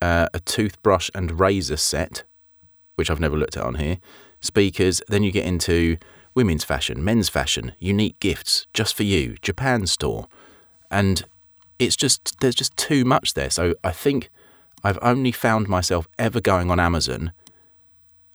uh, 0.01 0.27
a 0.33 0.39
toothbrush 0.39 1.09
and 1.13 1.39
razor 1.39 1.77
set, 1.77 2.23
which 2.95 3.09
I've 3.09 3.19
never 3.19 3.37
looked 3.37 3.57
at 3.57 3.63
on 3.63 3.75
here. 3.75 3.99
Speakers. 4.41 5.01
Then 5.07 5.23
you 5.23 5.31
get 5.31 5.45
into 5.45 5.97
women's 6.33 6.63
fashion, 6.63 7.03
men's 7.03 7.29
fashion, 7.29 7.73
unique 7.79 8.19
gifts 8.19 8.67
just 8.73 8.95
for 8.95 9.03
you, 9.03 9.35
Japan 9.41 9.87
store, 9.87 10.27
and 10.91 11.23
it's 11.79 11.95
just 11.95 12.39
there's 12.41 12.55
just 12.55 12.75
too 12.77 13.05
much 13.05 13.33
there. 13.33 13.49
So 13.49 13.75
I 13.83 13.91
think 13.91 14.29
I've 14.85 14.99
only 15.01 15.31
found 15.31 15.67
myself 15.67 16.07
ever 16.19 16.39
going 16.39 16.69
on 16.69 16.79
Amazon 16.79 17.33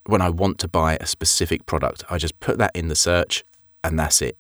when 0.07 0.21
I 0.21 0.31
want 0.31 0.59
to 0.59 0.67
buy 0.69 0.97
a 0.97 1.07
specific 1.07 1.65
product. 1.65 2.03
I 2.11 2.19
just 2.19 2.41
put 2.41 2.59
that 2.59 2.73
in 2.75 2.89
the 2.89 2.97
search 2.97 3.45
and 3.85 3.97
that's 3.97 4.21
it. 4.21 4.37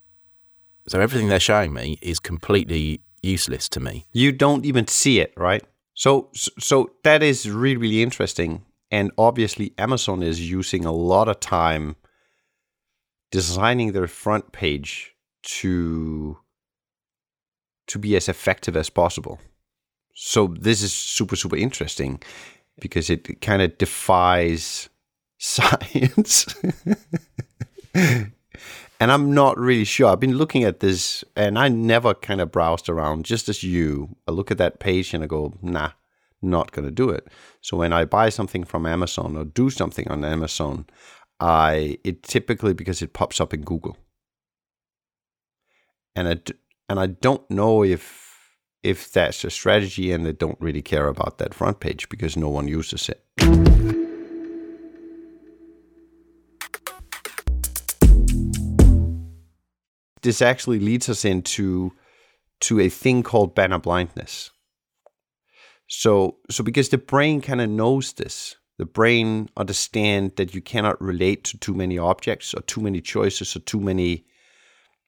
So 0.89 0.99
everything 0.99 1.29
they're 1.29 1.39
showing 1.39 1.73
me 1.73 2.01
is 2.03 2.19
completely 2.19 3.01
useless 3.23 3.69
to 3.69 3.79
me. 3.79 4.07
you 4.13 4.33
don't 4.33 4.67
even 4.67 4.89
see 4.89 5.21
it, 5.21 5.33
right? 5.37 5.63
So, 5.95 6.31
so 6.35 6.91
that 7.05 7.23
is 7.23 7.49
really, 7.49 7.77
really 7.77 8.03
interesting. 8.03 8.63
And 8.91 9.13
obviously, 9.17 9.73
Amazon 9.79 10.21
is 10.21 10.51
using 10.51 10.85
a 10.85 10.93
lot 10.93 11.29
of 11.29 11.39
time 11.39 11.95
designing 13.31 13.93
their 13.93 14.09
front 14.09 14.51
page 14.51 15.15
to 15.43 16.39
to 17.87 17.99
be 18.01 18.17
as 18.17 18.29
effective 18.29 18.77
as 18.77 18.91
possible. 18.91 19.39
So 20.15 20.49
this 20.49 20.83
is 20.83 20.93
super, 20.93 21.37
super 21.37 21.57
interesting 21.57 22.23
because 22.81 23.11
it 23.11 23.41
kind 23.41 23.63
of 23.63 23.77
defies 23.79 24.89
science. 25.39 26.55
and 27.95 28.33
I'm 29.01 29.33
not 29.33 29.59
really 29.59 29.85
sure. 29.85 30.09
I've 30.09 30.21
been 30.21 30.37
looking 30.37 30.65
at 30.65 30.81
this 30.81 31.25
and 31.37 31.59
I 31.59 31.69
never 31.69 32.15
kind 32.15 32.41
of 32.41 32.53
browsed 32.53 32.89
around 32.89 33.25
just 33.25 33.49
as 33.49 33.63
you. 33.63 34.17
I 34.29 34.33
look 34.33 34.51
at 34.51 34.59
that 34.59 34.81
page 34.81 35.15
and 35.15 35.25
I 35.25 35.27
go, 35.27 35.55
nah, 35.63 35.93
not 36.43 36.73
going 36.73 36.85
to 36.85 36.91
do 36.91 37.11
it. 37.11 37.27
So 37.61 37.77
when 37.77 37.93
I 37.93 38.05
buy 38.05 38.29
something 38.29 38.65
from 38.65 38.87
Amazon 38.87 39.37
or 39.37 39.45
do 39.45 39.71
something 39.71 40.09
on 40.09 40.25
Amazon, 40.25 40.87
I 41.39 41.99
it 42.05 42.23
typically 42.23 42.75
because 42.75 43.01
it 43.01 43.15
pops 43.15 43.41
up 43.41 43.55
in 43.55 43.63
Google. 43.63 43.97
And 46.15 46.29
I, 46.29 46.41
and 46.89 47.01
I 47.01 47.07
don't 47.07 47.49
know 47.51 47.83
if 47.83 48.20
if 48.83 49.13
that's 49.13 49.45
a 49.45 49.51
strategy 49.51 50.13
and 50.13 50.25
they 50.25 50.33
don't 50.33 50.61
really 50.61 50.83
care 50.83 51.09
about 51.09 51.39
that 51.39 51.55
front 51.55 51.81
page 51.81 52.09
because 52.09 52.37
no 52.37 52.49
one 52.49 52.67
uses 52.69 53.09
it. 53.09 53.25
this 60.23 60.43
actually 60.43 60.81
leads 60.81 61.09
us 61.09 61.25
into 61.25 61.93
to 62.61 62.81
a 62.81 62.89
thing 62.89 63.23
called 63.23 63.55
banner 63.55 63.79
blindness. 63.79 64.51
So 65.87 66.39
so 66.51 66.63
because 66.63 66.91
the 66.91 66.99
brain 66.99 67.41
kind 67.41 67.61
of 67.61 67.71
knows 67.71 68.13
this, 68.13 68.57
the 68.79 68.87
brain 68.87 69.49
understand 69.57 70.33
that 70.37 70.55
you 70.55 70.61
cannot 70.61 71.01
relate 71.01 71.45
to 71.45 71.59
too 71.59 71.75
many 71.75 71.99
objects 71.99 72.55
or 72.55 72.61
too 72.63 72.81
many 72.81 73.01
choices 73.01 73.57
or 73.57 73.61
too 73.61 73.81
many 73.81 74.27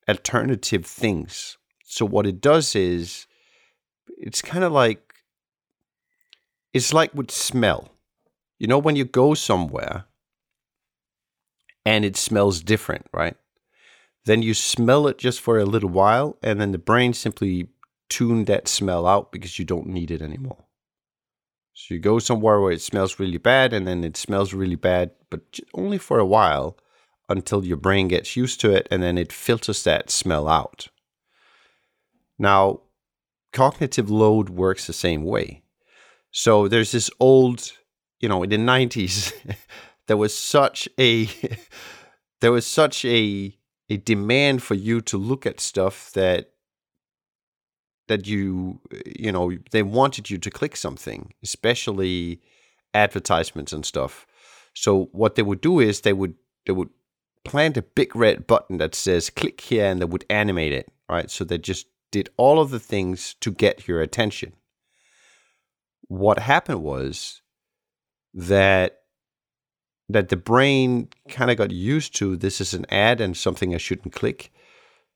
alternative 0.08 0.84
things. 0.84 1.56
So 1.84 2.04
what 2.04 2.26
it 2.26 2.40
does 2.40 2.74
is 2.74 3.26
it's 4.08 4.42
kind 4.42 4.64
of 4.64 4.72
like 4.72 5.14
it's 6.72 6.92
like 6.92 7.14
with 7.14 7.30
smell. 7.30 7.88
You 8.58 8.66
know 8.66 8.78
when 8.78 8.96
you 8.96 9.04
go 9.04 9.34
somewhere 9.34 10.04
and 11.84 12.04
it 12.04 12.16
smells 12.16 12.62
different, 12.62 13.06
right? 13.12 13.36
then 14.24 14.42
you 14.42 14.54
smell 14.54 15.06
it 15.08 15.18
just 15.18 15.40
for 15.40 15.58
a 15.58 15.64
little 15.64 15.88
while, 15.88 16.36
and 16.42 16.60
then 16.60 16.72
the 16.72 16.78
brain 16.78 17.12
simply 17.12 17.68
tune 18.08 18.44
that 18.44 18.68
smell 18.68 19.06
out 19.06 19.32
because 19.32 19.58
you 19.58 19.64
don't 19.64 19.86
need 19.86 20.10
it 20.10 20.22
anymore. 20.22 20.64
So 21.74 21.94
you 21.94 22.00
go 22.00 22.18
somewhere 22.18 22.60
where 22.60 22.72
it 22.72 22.82
smells 22.82 23.18
really 23.18 23.38
bad, 23.38 23.72
and 23.72 23.86
then 23.86 24.04
it 24.04 24.16
smells 24.16 24.52
really 24.52 24.76
bad, 24.76 25.10
but 25.30 25.58
only 25.74 25.98
for 25.98 26.18
a 26.18 26.26
while 26.26 26.76
until 27.28 27.64
your 27.64 27.78
brain 27.78 28.08
gets 28.08 28.36
used 28.36 28.60
to 28.60 28.70
it, 28.70 28.86
and 28.90 29.02
then 29.02 29.18
it 29.18 29.32
filters 29.32 29.82
that 29.84 30.10
smell 30.10 30.48
out. 30.48 30.88
Now, 32.38 32.82
cognitive 33.52 34.10
load 34.10 34.48
works 34.48 34.86
the 34.86 34.92
same 34.92 35.24
way. 35.24 35.62
So 36.30 36.68
there's 36.68 36.92
this 36.92 37.10
old, 37.20 37.72
you 38.20 38.28
know, 38.28 38.42
in 38.42 38.50
the 38.50 38.56
90s, 38.56 39.32
there 40.06 40.16
was 40.16 40.36
such 40.36 40.88
a 40.98 41.28
there 42.40 42.52
was 42.52 42.66
such 42.66 43.04
a 43.04 43.56
a 43.88 43.96
demand 43.98 44.62
for 44.62 44.74
you 44.74 45.00
to 45.02 45.18
look 45.18 45.46
at 45.46 45.60
stuff 45.60 46.10
that 46.12 46.50
that 48.08 48.26
you 48.26 48.80
you 49.06 49.30
know 49.30 49.52
they 49.70 49.82
wanted 49.82 50.30
you 50.30 50.38
to 50.38 50.50
click 50.50 50.76
something 50.76 51.32
especially 51.42 52.40
advertisements 52.94 53.72
and 53.72 53.86
stuff 53.86 54.26
so 54.74 55.08
what 55.12 55.34
they 55.34 55.42
would 55.42 55.60
do 55.60 55.78
is 55.78 56.00
they 56.00 56.12
would 56.12 56.34
they 56.66 56.72
would 56.72 56.90
plant 57.44 57.76
a 57.76 57.82
big 57.82 58.14
red 58.14 58.46
button 58.46 58.78
that 58.78 58.94
says 58.94 59.30
click 59.30 59.60
here 59.60 59.86
and 59.86 60.00
they 60.00 60.04
would 60.04 60.24
animate 60.28 60.72
it 60.72 60.90
right 61.08 61.30
so 61.30 61.44
they 61.44 61.58
just 61.58 61.86
did 62.12 62.30
all 62.36 62.60
of 62.60 62.70
the 62.70 62.80
things 62.80 63.34
to 63.40 63.50
get 63.50 63.88
your 63.88 64.00
attention 64.00 64.52
what 66.12 66.38
happened 66.40 66.82
was 66.82 67.40
that 68.34 68.98
that 70.08 70.28
the 70.28 70.36
brain 70.36 71.08
kind 71.30 71.50
of 71.50 71.56
got 71.56 71.70
used 71.70 72.14
to 72.16 72.36
this 72.36 72.60
is 72.60 72.74
an 72.74 72.84
ad 72.90 73.18
and 73.20 73.34
something 73.34 73.74
I 73.74 73.78
shouldn't 73.78 74.14
click. 74.14 74.52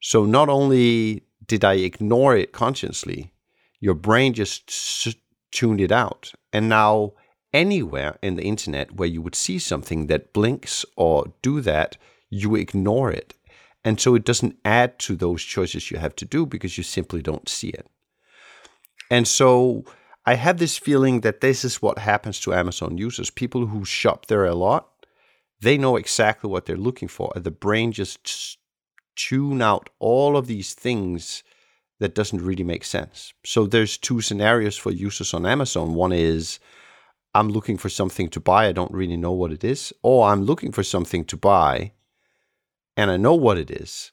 So 0.01 0.25
not 0.25 0.49
only 0.49 1.25
did 1.47 1.65
I 1.65 1.75
ignore 1.75 2.35
it 2.35 2.53
consciously, 2.53 3.33
your 3.79 3.93
brain 3.95 4.33
just 4.33 4.71
s- 4.71 5.15
tuned 5.53 5.83
it 5.83 5.93
out. 5.93 6.33
And 6.51 6.69
now 6.69 7.13
anywhere 7.53 8.19
in 8.23 8.37
the 8.37 8.45
internet 8.45 8.95
where 8.95 9.09
you 9.09 9.21
would 9.21 9.35
see 9.35 9.59
something 9.59 10.07
that 10.07 10.33
blinks 10.33 10.87
or 10.97 11.33
do 11.43 11.61
that, 11.61 11.99
you 12.31 12.55
ignore 12.55 13.11
it. 13.11 13.35
And 13.87 14.01
so 14.01 14.17
it 14.17 14.25
doesn't 14.25 14.59
add 14.65 14.99
to 14.99 15.15
those 15.15 15.45
choices 15.45 15.93
you 15.93 15.99
have 15.99 16.17
to 16.17 16.25
do 16.25 16.45
because 16.45 16.77
you 16.77 16.83
simply 16.83 17.23
don't 17.23 17.49
see 17.49 17.69
it. 17.69 17.87
And 19.13 19.29
so 19.29 19.85
I 20.27 20.35
have 20.35 20.59
this 20.59 20.77
feeling 20.77 21.21
that 21.21 21.41
this 21.41 21.65
is 21.65 21.81
what 21.81 21.99
happens 21.99 22.41
to 22.41 22.53
Amazon 22.53 22.99
users. 22.99 23.31
People 23.31 23.67
who 23.67 23.85
shop 23.85 24.27
there 24.27 24.45
a 24.45 24.57
lot, 24.57 24.89
they 25.61 25.79
know 25.79 25.95
exactly 25.95 26.51
what 26.51 26.67
they're 26.67 26.77
looking 26.77 27.07
for. 27.07 27.33
The 27.37 27.53
brain 27.53 27.93
just 27.93 28.59
tune 29.15 29.63
out 29.63 29.89
all 30.01 30.37
of 30.37 30.49
these 30.49 30.75
things 30.75 31.45
that 32.01 32.17
doesn't 32.17 32.43
really 32.43 32.65
make 32.65 32.83
sense. 32.83 33.35
So 33.45 33.67
there's 33.67 33.97
two 33.97 34.21
scenarios 34.21 34.77
for 34.77 34.91
users 34.91 35.33
on 35.33 35.47
Amazon. 35.47 35.95
One 35.95 36.13
is 36.13 36.59
I'm 37.37 37.51
looking 37.51 37.79
for 37.79 37.89
something 37.89 38.31
to 38.31 38.41
buy. 38.41 38.67
I 38.67 38.73
don't 38.73 38.91
really 38.91 39.17
know 39.17 39.31
what 39.31 39.53
it 39.53 39.63
is. 39.63 39.93
Or 40.03 40.27
I'm 40.27 40.43
looking 40.43 40.73
for 40.73 40.83
something 40.83 41.25
to 41.27 41.37
buy 41.37 41.93
and 42.97 43.11
I 43.11 43.17
know 43.17 43.35
what 43.35 43.59
it 43.59 43.71
is. 43.71 44.13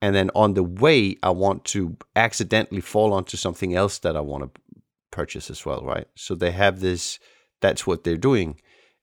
And 0.00 0.14
then 0.14 0.30
on 0.34 0.54
the 0.54 0.62
way, 0.62 1.16
I 1.22 1.30
want 1.30 1.64
to 1.66 1.96
accidentally 2.14 2.80
fall 2.80 3.12
onto 3.12 3.36
something 3.36 3.74
else 3.74 3.98
that 4.00 4.16
I 4.16 4.20
want 4.20 4.44
to 4.44 4.60
purchase 5.10 5.50
as 5.50 5.64
well, 5.64 5.82
right? 5.82 6.06
So 6.14 6.34
they 6.34 6.50
have 6.50 6.80
this, 6.80 7.18
that's 7.60 7.86
what 7.86 8.04
they're 8.04 8.16
doing, 8.16 8.60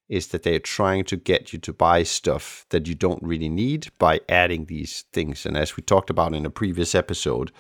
is 0.10 0.28
that 0.28 0.44
they're 0.44 0.60
trying 0.60 1.06
to 1.06 1.16
get 1.16 1.54
you 1.54 1.60
to 1.60 1.74
buy 1.74 2.04
stuff 2.04 2.66
that 2.70 2.88
you 2.88 2.94
don't 2.94 3.24
really 3.24 3.50
need 3.50 3.88
by 3.98 4.20
adding 4.28 4.66
these 4.66 5.06
things. 5.14 5.46
And 5.46 5.58
as 5.58 5.78
we 5.78 5.84
talked 5.84 6.10
about 6.10 6.36
in 6.36 6.46
a 6.46 6.50
previous 6.50 6.94
episode, 6.94 7.52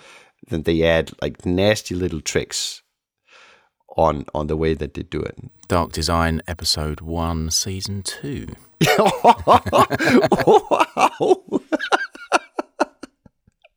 then 0.47 0.63
they 0.63 0.83
add 0.83 1.11
like 1.21 1.45
nasty 1.45 1.95
little 1.95 2.21
tricks 2.21 2.80
on 3.98 4.25
on 4.33 4.48
the 4.48 4.57
way 4.57 4.74
that 4.74 4.93
they 4.93 5.03
do 5.03 5.21
it. 5.21 5.38
Dark 5.67 5.91
Design, 5.91 6.41
episode 6.48 7.01
one, 7.01 7.51
season 7.51 8.03
two. 8.03 8.48
wow. 9.24 9.62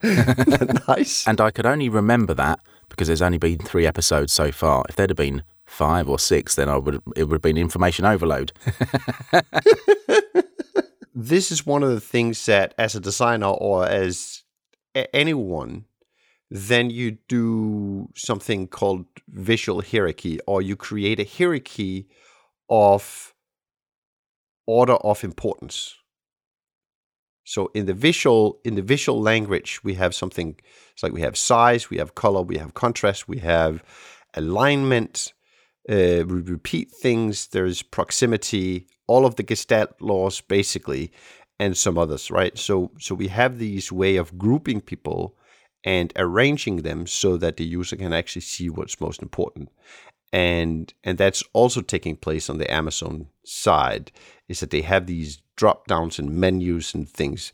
nice. 0.89 1.27
And 1.27 1.41
I 1.41 1.51
could 1.51 1.67
only 1.67 1.89
remember 1.89 2.35
that 2.35 2.61
because 2.89 3.09
there's 3.09 3.23
only 3.23 3.39
been 3.39 3.59
three 3.59 3.87
episodes 3.87 4.33
so 4.33 4.53
far. 4.53 4.85
If 4.89 4.97
there'd 4.97 5.11
have 5.11 5.17
been 5.17 5.43
five 5.65 6.09
or 6.09 6.19
six, 6.19 6.55
then 6.55 6.69
I 6.69 6.77
would 6.77 7.01
it 7.17 7.25
would 7.25 7.35
have 7.35 7.43
been 7.43 7.57
information 7.57 8.05
overload. 8.05 8.53
this 11.15 11.51
is 11.51 11.67
one 11.67 11.83
of 11.83 11.91
the 11.91 12.01
things 12.01 12.45
that, 12.47 12.75
as 12.79 12.95
a 12.95 13.01
designer 13.01 13.49
or 13.49 13.87
as 13.87 14.43
anyone, 15.13 15.87
then 16.51 16.91
you 16.91 17.19
do 17.29 18.09
something 18.15 18.69
called 18.69 19.07
visual 19.29 19.83
hierarchy, 19.83 20.39
or 20.47 20.63
you 20.63 20.77
create 20.77 21.21
a 21.21 21.25
hierarchy 21.25 22.07
of 22.69 23.35
order 24.67 24.95
of 24.95 25.25
importance. 25.25 25.97
So 27.45 27.71
in 27.75 27.87
the 27.87 27.95
visual 27.95 28.61
in 28.65 28.75
the 28.75 28.83
visual 28.83 29.21
language, 29.21 29.81
we 29.85 29.95
have 29.95 30.15
something. 30.15 30.57
It's 30.93 31.03
like 31.03 31.13
we 31.13 31.21
have 31.21 31.37
size, 31.37 31.91
we 31.91 31.99
have 31.99 32.15
color, 32.15 32.43
we 32.43 32.59
have 32.59 32.75
contrast, 32.75 33.29
we 33.29 33.39
have 33.39 33.83
alignment. 34.35 35.33
Uh, 35.87 36.25
we 36.27 36.41
repeat 36.41 36.91
things. 36.91 37.49
There's 37.49 37.83
proximity. 37.83 38.87
All 39.07 39.27
of 39.27 39.37
the 39.37 39.43
Gestalt 39.43 40.01
laws, 40.01 40.41
basically, 40.41 41.13
and 41.59 41.77
some 41.77 41.99
others, 41.99 42.31
right? 42.31 42.57
So 42.57 42.91
so 42.99 43.15
we 43.15 43.29
have 43.29 43.59
these 43.59 43.93
way 43.93 44.17
of 44.17 44.39
grouping 44.39 44.81
people 44.81 45.37
and 45.85 46.13
arranging 46.17 46.79
them 46.83 47.07
so 47.07 47.37
that 47.37 47.57
the 47.57 47.65
user 47.65 47.97
can 47.97 48.13
actually 48.13 48.43
see 48.43 48.71
what's 48.71 49.01
most 49.01 49.23
important. 49.23 49.71
And 50.33 50.93
and 51.05 51.19
that's 51.19 51.45
also 51.53 51.81
taking 51.81 52.17
place 52.17 52.51
on 52.51 52.59
the 52.59 52.73
Amazon 52.73 53.29
side 53.45 54.11
is 54.49 54.61
that 54.61 54.71
they 54.71 54.83
have 54.83 55.07
these 55.07 55.43
drop 55.57 55.87
downs 55.87 56.19
and 56.19 56.31
menus 56.31 56.95
and 56.95 57.09
things 57.09 57.53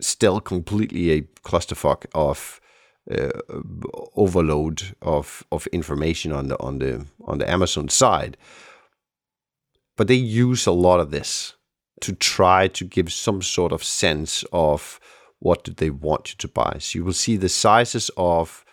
still 0.00 0.40
completely 0.40 1.10
a 1.10 1.22
clusterfuck 1.42 2.06
of 2.14 2.60
uh, 3.10 3.30
overload 4.14 4.94
of 5.02 5.42
of 5.50 5.66
information 5.68 6.32
on 6.32 6.48
the 6.48 6.60
on 6.60 6.78
the 6.78 7.06
on 7.24 7.38
the 7.38 7.50
Amazon 7.50 7.88
side. 7.88 8.36
But 9.96 10.06
they 10.06 10.14
use 10.14 10.66
a 10.66 10.72
lot 10.72 11.00
of 11.00 11.10
this 11.10 11.54
to 12.02 12.12
try 12.12 12.68
to 12.68 12.84
give 12.84 13.12
some 13.12 13.42
sort 13.42 13.72
of 13.72 13.82
sense 13.82 14.44
of 14.52 15.00
what 15.42 15.64
do 15.64 15.72
they 15.72 15.90
want 15.90 16.30
you 16.30 16.36
to 16.38 16.46
buy. 16.46 16.76
So 16.78 16.98
you 17.00 17.04
will 17.04 17.12
see 17.12 17.36
the 17.36 17.48
sizes 17.48 18.10
of 18.16 18.64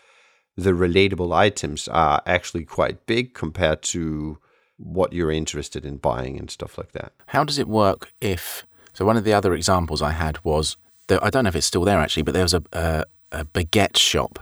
the 0.55 0.71
relatable 0.71 1.33
items 1.33 1.87
are 1.87 2.21
actually 2.25 2.63
quite 2.63 3.07
big 3.07 3.33
compared 3.33 3.81
to 3.81 4.37
what 4.77 5.11
you're 5.11 5.31
interested 5.31 5.83
in 5.83 5.97
buying 5.97 6.37
and 6.37 6.51
stuff 6.51 6.77
like 6.77 6.91
that. 6.91 7.11
How 7.27 7.43
does 7.43 7.57
it 7.57 7.67
work 7.67 8.11
if? 8.21 8.65
So 8.93 9.03
one 9.03 9.17
of 9.17 9.23
the 9.23 9.33
other 9.33 9.53
examples 9.53 10.01
I 10.01 10.11
had 10.11 10.43
was 10.43 10.77
that 11.07 11.23
I 11.23 11.29
don't 11.31 11.43
know 11.43 11.49
if 11.49 11.55
it's 11.55 11.65
still 11.65 11.85
there 11.85 11.99
actually, 11.99 12.23
but 12.23 12.33
there 12.33 12.43
was 12.43 12.53
a 12.53 12.63
a, 12.71 13.05
a 13.31 13.45
baguette 13.45 13.97
shop 13.97 14.39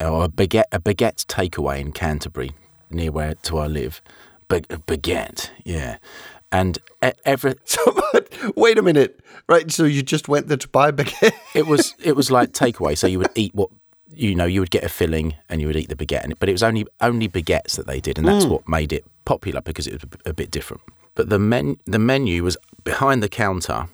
or 0.00 0.24
a 0.24 0.28
baguette 0.28 0.70
a 0.70 0.78
baguette 0.78 1.24
takeaway 1.26 1.80
in 1.80 1.92
Canterbury 1.92 2.50
near 2.90 3.10
where 3.10 3.34
to 3.34 3.58
I 3.58 3.68
live. 3.68 4.02
baguette, 4.48 5.50
yeah. 5.64 5.96
And 6.52 6.78
every 7.24 7.54
so, 7.64 7.80
wait 8.54 8.78
a 8.78 8.82
minute, 8.82 9.20
right? 9.48 9.70
So 9.72 9.84
you 9.84 10.02
just 10.02 10.28
went 10.28 10.48
there 10.48 10.58
to 10.58 10.68
buy 10.68 10.90
a 10.90 10.92
baguette? 10.92 11.32
it 11.54 11.66
was 11.66 11.94
it 11.98 12.14
was 12.14 12.30
like 12.30 12.52
takeaway. 12.52 12.96
So 12.96 13.06
you 13.06 13.18
would 13.18 13.30
eat 13.34 13.54
what 13.54 13.70
you 14.14 14.34
know, 14.34 14.44
you 14.44 14.60
would 14.60 14.70
get 14.70 14.84
a 14.84 14.90
filling 14.90 15.36
and 15.48 15.60
you 15.62 15.66
would 15.66 15.76
eat 15.76 15.88
the 15.88 15.96
baguette. 15.96 16.30
But 16.38 16.50
it 16.50 16.52
was 16.52 16.62
only 16.62 16.86
only 17.00 17.28
baguettes 17.28 17.76
that 17.76 17.86
they 17.86 18.00
did, 18.00 18.18
and 18.18 18.28
that's 18.28 18.44
mm. 18.44 18.50
what 18.50 18.68
made 18.68 18.92
it 18.92 19.04
popular 19.24 19.62
because 19.62 19.86
it 19.86 19.94
was 19.94 20.20
a 20.26 20.34
bit 20.34 20.50
different. 20.50 20.82
But 21.14 21.30
the 21.30 21.38
men 21.38 21.78
the 21.86 21.98
menu 21.98 22.44
was 22.44 22.56
behind 22.84 23.22
the 23.22 23.28
counter, 23.28 23.88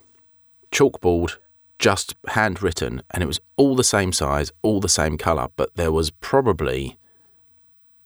chalkboard, 0.72 1.36
just 1.78 2.16
handwritten, 2.28 3.02
and 3.12 3.22
it 3.22 3.26
was 3.26 3.40
all 3.56 3.76
the 3.76 3.84
same 3.84 4.12
size, 4.12 4.50
all 4.62 4.80
the 4.80 4.88
same 4.88 5.16
colour, 5.16 5.48
but 5.56 5.74
there 5.76 5.92
was 5.92 6.10
probably 6.10 6.98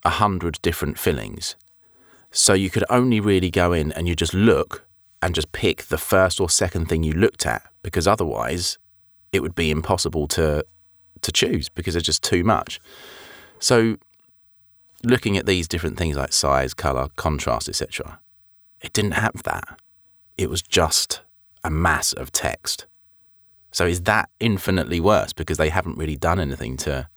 a 0.04 0.10
hundred 0.10 0.60
different 0.62 0.98
fillings. 0.98 1.56
So 2.32 2.54
you 2.54 2.70
could 2.70 2.84
only 2.88 3.20
really 3.20 3.50
go 3.50 3.72
in 3.72 3.92
and 3.92 4.08
you 4.08 4.16
just 4.16 4.32
look 4.32 4.86
and 5.20 5.34
just 5.34 5.52
pick 5.52 5.84
the 5.84 5.98
first 5.98 6.40
or 6.40 6.48
second 6.48 6.86
thing 6.88 7.02
you 7.02 7.12
looked 7.12 7.46
at 7.46 7.62
because 7.82 8.08
otherwise 8.08 8.78
it 9.32 9.40
would 9.40 9.54
be 9.54 9.70
impossible 9.70 10.26
to 10.28 10.64
to 11.20 11.30
choose 11.30 11.68
because 11.68 11.94
there's 11.94 12.02
just 12.02 12.24
too 12.24 12.42
much. 12.42 12.80
So 13.60 13.96
looking 15.04 15.36
at 15.36 15.46
these 15.46 15.68
different 15.68 15.96
things 15.96 16.16
like 16.16 16.32
size, 16.32 16.74
color, 16.74 17.08
contrast, 17.16 17.68
etc. 17.68 18.18
It 18.80 18.92
didn't 18.92 19.12
have 19.12 19.42
that. 19.44 19.78
It 20.36 20.50
was 20.50 20.62
just 20.62 21.20
a 21.62 21.70
mass 21.70 22.12
of 22.12 22.32
text. 22.32 22.86
So 23.70 23.86
is 23.86 24.02
that 24.02 24.28
infinitely 24.40 25.00
worse 25.00 25.32
because 25.32 25.58
they 25.58 25.68
haven't 25.68 25.98
really 25.98 26.16
done 26.16 26.40
anything 26.40 26.76
to 26.78 27.08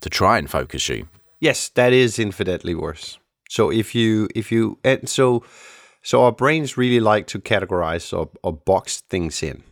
to 0.00 0.10
try 0.10 0.38
and 0.38 0.50
focus 0.50 0.88
you? 0.88 1.08
Yes, 1.38 1.68
that 1.70 1.92
is 1.92 2.18
infinitely 2.18 2.74
worse. 2.74 3.18
So 3.48 3.70
if 3.70 3.94
you 3.94 4.28
if 4.34 4.52
you 4.52 4.78
and 4.84 5.08
so 5.08 5.42
so 6.02 6.22
our 6.22 6.32
brains 6.32 6.76
really 6.76 7.00
like 7.00 7.26
to 7.28 7.40
categorize 7.40 8.16
or, 8.16 8.30
or 8.42 8.52
box 8.52 9.00
things 9.00 9.42
in 9.42 9.64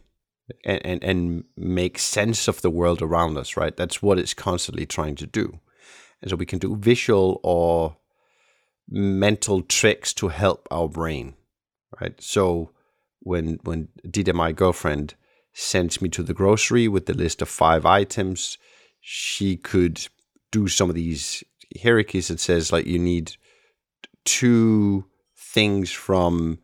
and, 0.65 0.85
and 0.85 1.05
and 1.05 1.45
make 1.57 1.99
sense 1.99 2.49
of 2.49 2.63
the 2.63 2.71
world 2.71 3.03
around 3.03 3.37
us, 3.39 3.57
right? 3.57 3.77
That's 3.77 4.03
what 4.03 4.19
it's 4.19 4.35
constantly 4.35 4.87
trying 4.87 5.15
to 5.17 5.27
do. 5.27 5.61
And 6.21 6.31
so 6.31 6.37
we 6.37 6.47
can 6.47 6.59
do 6.59 6.77
visual 6.77 7.41
or 7.43 7.99
mental 8.89 9.63
tricks 9.63 10.13
to 10.15 10.29
help 10.29 10.67
our 10.71 10.89
brain, 10.89 11.35
right? 12.01 12.21
So 12.21 12.71
when 13.21 13.59
when 13.65 13.89
Dida, 14.07 14.35
my 14.35 14.53
girlfriend, 14.53 15.15
sends 15.53 16.01
me 16.01 16.09
to 16.11 16.23
the 16.23 16.35
grocery 16.35 16.89
with 16.89 17.07
the 17.07 17.15
list 17.15 17.43
of 17.43 17.49
five 17.49 17.85
items, 17.85 18.57
she 19.01 19.57
could 19.57 20.07
do 20.51 20.67
some 20.69 20.89
of 20.89 20.95
these 20.95 21.45
hierarchies 21.83 22.29
that 22.29 22.41
says 22.41 22.73
like 22.73 22.87
you 22.87 22.99
need 22.99 23.37
two 24.27 25.07
things 25.35 25.91
from 25.91 26.59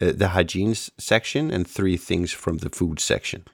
uh, 0.00 0.12
the 0.14 0.28
hygiene 0.28 0.74
section 0.74 1.50
and 1.50 1.66
three 1.66 1.96
things 1.96 2.30
from 2.30 2.58
the 2.58 2.70
food 2.70 3.00
section. 3.00 3.44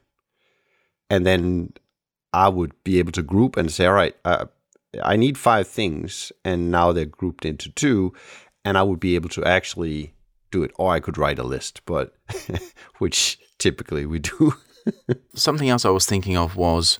And 1.08 1.24
then 1.24 1.72
I 2.34 2.48
would 2.48 2.72
be 2.84 2.98
able 2.98 3.12
to 3.12 3.22
group 3.22 3.56
and 3.56 3.72
say, 3.72 3.86
all 3.86 3.94
right, 3.94 4.14
uh, 4.24 4.46
I 5.02 5.16
need 5.16 5.38
five 5.38 5.66
things, 5.66 6.32
and 6.44 6.70
now 6.70 6.92
they're 6.92 7.04
grouped 7.04 7.44
into 7.44 7.70
two, 7.70 8.12
and 8.64 8.76
I 8.76 8.82
would 8.82 9.00
be 9.00 9.14
able 9.14 9.28
to 9.30 9.44
actually 9.44 10.14
do 10.50 10.62
it. 10.62 10.72
Or 10.76 10.92
I 10.92 11.00
could 11.00 11.18
write 11.18 11.38
a 11.38 11.42
list, 11.42 11.80
but 11.86 12.14
which 12.98 13.38
typically 13.58 14.06
we 14.06 14.18
do. 14.18 14.54
Something 15.34 15.68
else 15.68 15.84
I 15.84 15.90
was 15.90 16.06
thinking 16.06 16.36
of 16.36 16.56
was 16.56 16.98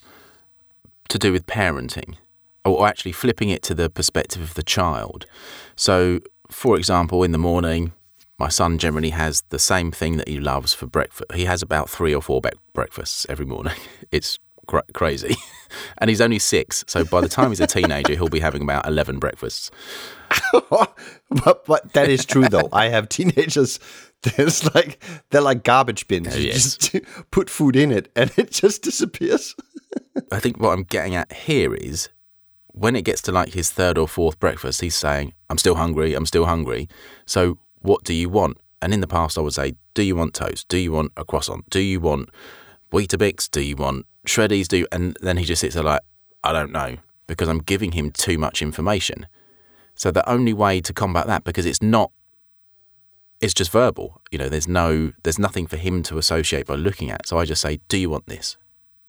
to 1.09 1.19
do 1.19 1.33
with 1.33 1.47
parenting, 1.47 2.17
or 2.65 2.87
actually 2.87 3.13
flipping 3.13 3.51
it 3.51 3.63
to 3.65 3.75
the 3.75 3.91
perspective 3.91 4.43
of 4.43 4.55
the 4.55 4.63
child. 4.63 5.27
So 5.77 6.21
for 6.55 6.77
example, 6.77 7.25
in 7.25 7.33
the 7.33 7.39
morning, 7.39 7.93
my 8.39 8.49
son 8.49 8.79
generally 8.79 9.11
has 9.11 9.43
the 9.51 9.59
same 9.59 9.91
thing 9.91 10.17
that 10.17 10.29
he 10.29 10.39
loves 10.39 10.73
for 10.73 10.87
breakfast. 10.87 11.33
He 11.35 11.45
has 11.47 11.63
about 11.63 11.91
three 11.91 12.15
or 12.15 12.23
four 12.23 12.41
be- 12.41 12.51
breakfasts 12.73 13.27
every 13.29 13.47
morning. 13.47 13.75
It's 14.13 14.39
cr- 14.69 14.91
crazy. 14.93 15.35
and 15.99 16.09
he's 16.09 16.21
only 16.21 16.39
six. 16.39 16.85
So 16.87 17.05
by 17.05 17.21
the 17.21 17.29
time 17.29 17.49
he's 17.49 17.61
a 17.61 17.67
teenager, 17.67 18.15
he'll 18.15 18.29
be 18.29 18.39
having 18.39 18.63
about 18.63 18.87
11 18.87 19.19
breakfasts. 19.19 19.73
but, 20.71 21.65
but 21.67 21.93
that 21.95 22.09
is 22.09 22.25
true, 22.25 22.49
though. 22.49 22.69
I 22.73 22.89
have 22.89 23.09
teenagers. 23.09 23.81
There's 24.23 24.73
like 24.75 25.03
they're 25.31 25.41
like 25.41 25.65
garbage 25.65 26.07
bins. 26.07 26.35
Oh, 26.35 26.39
you 26.39 26.49
yes. 26.49 26.77
just 26.77 27.05
put 27.33 27.51
food 27.51 27.77
in 27.77 27.91
it, 27.91 28.11
and 28.17 28.33
it 28.39 28.53
just 28.53 28.83
disappears. 28.83 29.55
I 30.31 30.39
think 30.39 30.59
what 30.59 30.71
I'm 30.71 30.85
getting 30.85 31.15
at 31.15 31.33
here 31.33 31.75
is 31.75 32.09
when 32.75 32.97
it 32.97 33.03
gets 33.03 33.23
to 33.23 33.33
like 33.33 33.55
his 33.55 33.71
third 33.71 33.97
or 33.97 34.09
fourth 34.09 34.39
breakfast, 34.41 34.81
he's 34.81 34.97
saying, 34.97 35.33
I'm 35.49 35.59
still 35.59 35.77
hungry, 35.77 36.15
I'm 36.15 36.27
still 36.27 36.47
hungry. 36.47 36.89
So 37.25 37.59
what 37.81 38.03
do 38.03 38.13
you 38.13 38.29
want? 38.29 38.59
And 38.83 38.93
in 38.93 39.01
the 39.01 39.07
past, 39.07 39.39
I 39.39 39.43
would 39.43 39.55
say, 39.55 39.75
do 39.95 40.03
you 40.03 40.17
want 40.17 40.35
toast? 40.35 40.69
Do 40.69 40.77
you 40.77 40.91
want 40.91 41.13
a 41.17 41.25
croissant? 41.25 41.71
Do 41.71 41.81
you 41.81 42.01
want 42.01 42.31
Weetabix? 42.93 43.49
Do 43.49 43.61
you 43.61 43.77
want 43.77 44.07
shreddies? 44.27 44.67
Do 44.67 44.79
you? 44.79 44.89
and 44.91 45.17
then 45.21 45.37
he 45.37 45.45
just 45.45 45.61
sits 45.61 45.77
there 45.77 45.85
like, 45.85 46.03
I 46.43 46.53
don't 46.53 46.73
know, 46.73 46.97
because 47.29 47.49
I'm 47.49 47.61
giving 47.61 47.93
him 47.93 48.11
too 48.11 48.39
much 48.39 48.61
information. 48.61 49.29
So 49.95 50.11
the 50.11 50.29
only 50.29 50.53
way 50.53 50.81
to 50.81 50.93
combat 50.93 51.29
that, 51.29 51.45
because 51.45 51.67
it's 51.67 51.81
not 51.81 52.11
it's 53.41 53.55
just 53.55 53.71
verbal. 53.71 54.21
You 54.31 54.39
know, 54.39 54.49
there's 54.49 54.69
no, 54.69 55.13
there's 55.23 55.39
nothing 55.39 55.67
for 55.67 55.77
him 55.77 56.03
to 56.05 56.19
associate 56.19 56.67
by 56.67 56.75
looking 56.75 57.11
at. 57.11 57.27
So 57.27 57.39
I 57.39 57.45
just 57.45 57.61
say, 57.61 57.81
"Do 57.89 57.99
you 57.99 58.09
want 58.11 58.27
this?" 58.27 58.57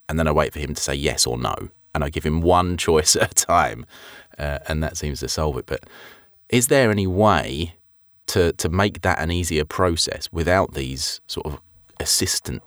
And 0.09 0.19
then 0.19 0.27
I 0.27 0.31
wait 0.31 0.53
for 0.53 0.59
him 0.59 0.75
to 0.75 0.81
say 0.81 0.93
yes 0.93 1.25
or 1.25 1.37
no, 1.37 1.69
and 1.95 2.03
I 2.03 2.09
give 2.09 2.25
him 2.25 2.41
one 2.41 2.77
choice 2.87 3.15
at 3.15 3.31
a 3.31 3.33
time, 3.33 3.85
uh, 4.37 4.59
and 4.67 4.83
that 4.83 4.97
seems 4.97 5.21
to 5.21 5.27
solve 5.27 5.57
it. 5.57 5.65
But 5.65 5.85
is 6.49 6.67
there 6.67 6.91
any 6.91 7.07
way 7.07 7.75
to 8.27 8.53
to 8.53 8.69
make 8.69 9.01
that 9.01 9.19
an 9.19 9.31
easier 9.31 9.65
process 9.65 10.29
without 10.31 10.73
these 10.75 11.21
sort 11.25 11.47
of 11.47 11.59
assistant 11.99 12.61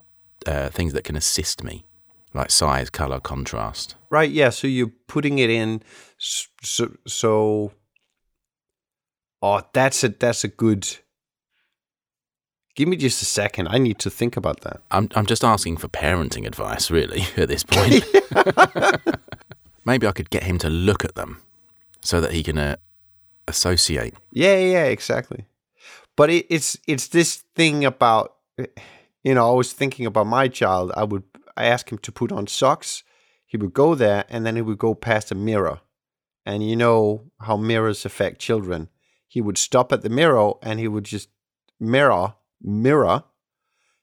uh, 0.46 0.70
things 0.70 0.94
that 0.94 1.04
can 1.04 1.14
assist 1.14 1.62
me, 1.62 1.84
like 2.34 2.50
size, 2.50 2.90
color, 2.90 3.20
contrast? 3.20 3.94
Right. 4.10 4.30
Yeah. 4.30 4.50
So 4.50 4.66
you're 4.66 4.92
putting 5.06 5.38
it 5.38 5.50
in. 5.50 5.82
So, 6.18 6.96
so 7.06 7.72
oh, 9.42 9.60
that's 9.72 10.02
a 10.02 10.08
that's 10.08 10.42
a 10.42 10.48
good. 10.48 10.88
Give 12.78 12.86
me 12.86 12.96
just 12.96 13.20
a 13.22 13.24
second. 13.24 13.66
I 13.66 13.78
need 13.78 13.98
to 13.98 14.08
think 14.08 14.36
about 14.36 14.60
that. 14.60 14.80
I'm 14.92 15.08
I'm 15.16 15.26
just 15.26 15.42
asking 15.42 15.78
for 15.78 15.88
parenting 15.88 16.46
advice, 16.46 16.92
really, 16.92 17.26
at 17.36 17.48
this 17.48 17.64
point. 17.64 18.04
Maybe 19.84 20.06
I 20.06 20.12
could 20.12 20.30
get 20.30 20.44
him 20.44 20.58
to 20.58 20.70
look 20.70 21.04
at 21.04 21.16
them 21.16 21.42
so 22.02 22.20
that 22.20 22.30
he 22.30 22.44
can 22.44 22.56
uh, 22.56 22.76
associate. 23.48 24.14
Yeah, 24.30 24.58
yeah, 24.58 24.84
exactly. 24.84 25.46
But 26.14 26.30
it, 26.30 26.46
it's 26.50 26.78
it's 26.86 27.08
this 27.08 27.42
thing 27.56 27.84
about 27.84 28.36
you 29.24 29.34
know, 29.34 29.50
I 29.50 29.54
was 29.54 29.72
thinking 29.72 30.06
about 30.06 30.28
my 30.28 30.46
child. 30.46 30.92
I 30.96 31.02
would 31.02 31.24
I 31.56 31.64
ask 31.64 31.90
him 31.90 31.98
to 31.98 32.12
put 32.12 32.30
on 32.30 32.46
socks. 32.46 33.02
He 33.44 33.56
would 33.56 33.74
go 33.74 33.96
there 33.96 34.24
and 34.28 34.46
then 34.46 34.54
he 34.54 34.62
would 34.62 34.78
go 34.78 34.94
past 34.94 35.32
a 35.32 35.34
mirror. 35.34 35.80
And 36.46 36.62
you 36.62 36.76
know 36.76 37.32
how 37.40 37.56
mirrors 37.56 38.04
affect 38.04 38.38
children. 38.40 38.88
He 39.26 39.40
would 39.40 39.58
stop 39.58 39.92
at 39.92 40.02
the 40.02 40.08
mirror 40.10 40.52
and 40.62 40.78
he 40.78 40.86
would 40.86 41.06
just 41.06 41.28
mirror, 41.80 42.34
mirror. 42.60 43.24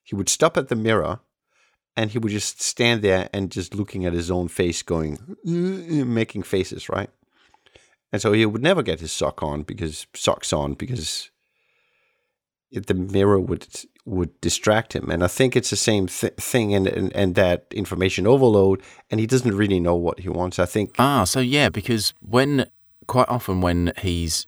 He 0.03 0.15
would 0.15 0.29
stop 0.29 0.57
at 0.57 0.67
the 0.67 0.75
mirror 0.75 1.19
and 1.97 2.11
he 2.11 2.19
would 2.19 2.31
just 2.31 2.61
stand 2.61 3.01
there 3.01 3.29
and 3.33 3.51
just 3.51 3.73
looking 3.73 4.05
at 4.05 4.13
his 4.13 4.29
own 4.29 4.47
face, 4.47 4.83
going, 4.83 5.37
making 5.43 6.43
faces, 6.43 6.89
right? 6.89 7.09
And 8.11 8.21
so 8.21 8.33
he 8.33 8.45
would 8.45 8.61
never 8.61 8.83
get 8.83 8.99
his 8.99 9.11
sock 9.11 9.41
on 9.41 9.63
because 9.63 10.07
socks 10.13 10.53
on 10.53 10.73
because 10.73 11.31
the 12.71 12.93
mirror 12.93 13.39
would 13.39 13.67
would 14.05 14.39
distract 14.39 14.93
him. 14.93 15.09
And 15.09 15.23
I 15.23 15.27
think 15.27 15.55
it's 15.55 15.71
the 15.71 15.75
same 15.75 16.07
th- 16.07 16.35
thing 16.35 16.75
and, 16.75 16.87
and, 16.87 17.15
and 17.15 17.35
that 17.35 17.65
information 17.71 18.27
overload, 18.27 18.83
and 19.09 19.19
he 19.19 19.25
doesn't 19.25 19.55
really 19.55 19.79
know 19.79 19.95
what 19.95 20.19
he 20.19 20.29
wants. 20.29 20.59
I 20.59 20.65
think. 20.65 20.93
Ah, 20.99 21.23
so 21.23 21.39
yeah, 21.39 21.69
because 21.69 22.13
when 22.21 22.67
quite 23.07 23.29
often 23.29 23.61
when 23.61 23.93
he's 23.99 24.47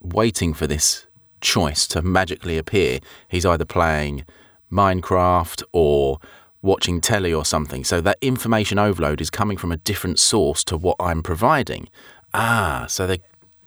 waiting 0.00 0.54
for 0.54 0.66
this 0.66 1.06
choice 1.40 1.86
to 1.88 2.02
magically 2.02 2.58
appear, 2.58 3.00
he's 3.28 3.46
either 3.46 3.64
playing 3.64 4.24
Minecraft 4.70 5.62
or 5.72 6.18
watching 6.62 7.00
telly 7.00 7.32
or 7.32 7.44
something. 7.44 7.84
So 7.84 8.00
that 8.00 8.18
information 8.20 8.78
overload 8.78 9.20
is 9.20 9.30
coming 9.30 9.56
from 9.56 9.72
a 9.72 9.76
different 9.76 10.18
source 10.18 10.64
to 10.64 10.76
what 10.76 10.96
I'm 11.00 11.22
providing. 11.22 11.88
Ah, 12.34 12.86
so 12.88 13.06
they. 13.06 13.22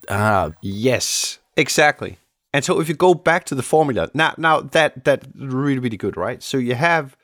Ah, 0.09 0.51
yes, 0.61 1.39
exactly. 1.55 2.17
And 2.53 2.65
so 2.65 2.79
if 2.81 2.89
you 2.89 2.95
go 2.95 3.13
back 3.13 3.45
to 3.45 3.55
the 3.55 3.63
formula, 3.63 4.09
now 4.13 4.33
now 4.37 4.61
that 4.61 5.05
that 5.05 5.25
really 5.35 5.79
really 5.79 5.97
good, 5.97 6.17
right? 6.17 6.43
So 6.43 6.57
you 6.57 6.75
have 6.75 7.15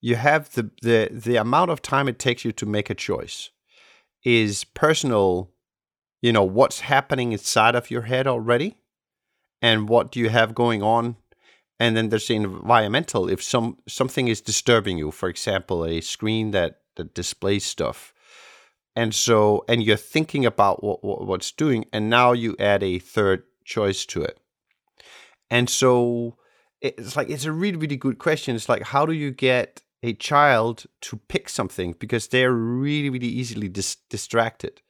you 0.00 0.16
have 0.16 0.52
the 0.54 0.70
the 0.82 1.08
the 1.10 1.36
amount 1.36 1.70
of 1.70 1.80
time 1.80 2.08
it 2.08 2.18
takes 2.18 2.44
you 2.44 2.52
to 2.52 2.66
make 2.66 2.90
a 2.90 2.94
choice 2.94 3.50
is 4.22 4.64
personal, 4.64 5.50
you 6.20 6.32
know, 6.32 6.44
what's 6.44 6.80
happening 6.80 7.32
inside 7.32 7.74
of 7.74 7.90
your 7.90 8.02
head 8.02 8.26
already 8.26 8.76
and 9.62 9.88
what 9.88 10.10
do 10.12 10.20
you 10.20 10.28
have 10.28 10.54
going 10.54 10.82
on 10.82 11.16
and 11.78 11.96
then 11.96 12.08
there's 12.08 12.28
the 12.28 12.34
environmental 12.34 13.28
if 13.28 13.42
some 13.42 13.78
something 13.86 14.28
is 14.28 14.40
disturbing 14.40 14.98
you, 14.98 15.10
for 15.10 15.28
example, 15.28 15.84
a 15.84 16.00
screen 16.00 16.50
that 16.52 16.80
that 16.96 17.14
displays 17.14 17.64
stuff. 17.64 18.14
And 18.94 19.14
so 19.14 19.64
and 19.68 19.82
you're 19.82 19.98
thinking 19.98 20.46
about 20.46 20.82
what, 20.82 21.04
what 21.04 21.26
what's 21.26 21.52
doing 21.52 21.84
and 21.92 22.08
now 22.08 22.32
you 22.32 22.56
add 22.58 22.82
a 22.82 22.98
third 22.98 23.42
choice 23.64 24.06
to 24.06 24.22
it 24.22 24.38
and 25.50 25.68
so 25.68 26.36
it's 26.80 27.16
like 27.16 27.28
it's 27.28 27.44
a 27.44 27.52
really 27.52 27.76
really 27.76 27.96
good 27.96 28.18
question. 28.18 28.56
It's 28.56 28.68
like 28.68 28.82
how 28.82 29.04
do 29.04 29.12
you 29.12 29.30
get 29.30 29.82
a 30.02 30.14
child 30.14 30.86
to 31.02 31.16
pick 31.28 31.48
something 31.48 31.94
because 31.98 32.28
they're 32.28 32.52
really 32.52 33.10
really 33.10 33.28
easily 33.28 33.68
dis- 33.68 33.98
distracted. 34.08 34.80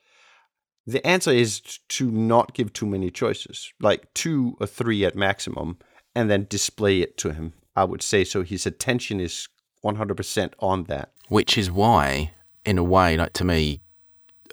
The 0.87 1.05
answer 1.07 1.33
is 1.33 1.61
to 1.89 2.11
not 2.11 2.55
give 2.55 2.73
too 2.73 2.87
many 2.87 3.11
choices, 3.11 3.73
like 3.81 4.13
two 4.15 4.57
or 4.61 4.67
three 4.67 5.05
at 5.05 5.17
maximum, 5.17 5.79
and 6.15 6.31
then 6.31 6.47
display 6.49 7.01
it 7.01 7.17
to 7.19 7.33
him. 7.33 7.53
I 7.75 7.85
would 7.85 8.03
say 8.03 8.25
so. 8.25 8.43
His 8.43 8.67
attention 8.67 9.21
is 9.21 9.49
100% 9.85 10.53
on 10.61 10.85
that. 10.85 11.11
Which 11.29 11.59
is 11.59 11.71
why, 11.71 12.33
in 12.65 12.79
a 12.79 12.85
way, 12.85 13.17
like 13.17 13.33
to 13.35 13.45
me, 13.45 13.81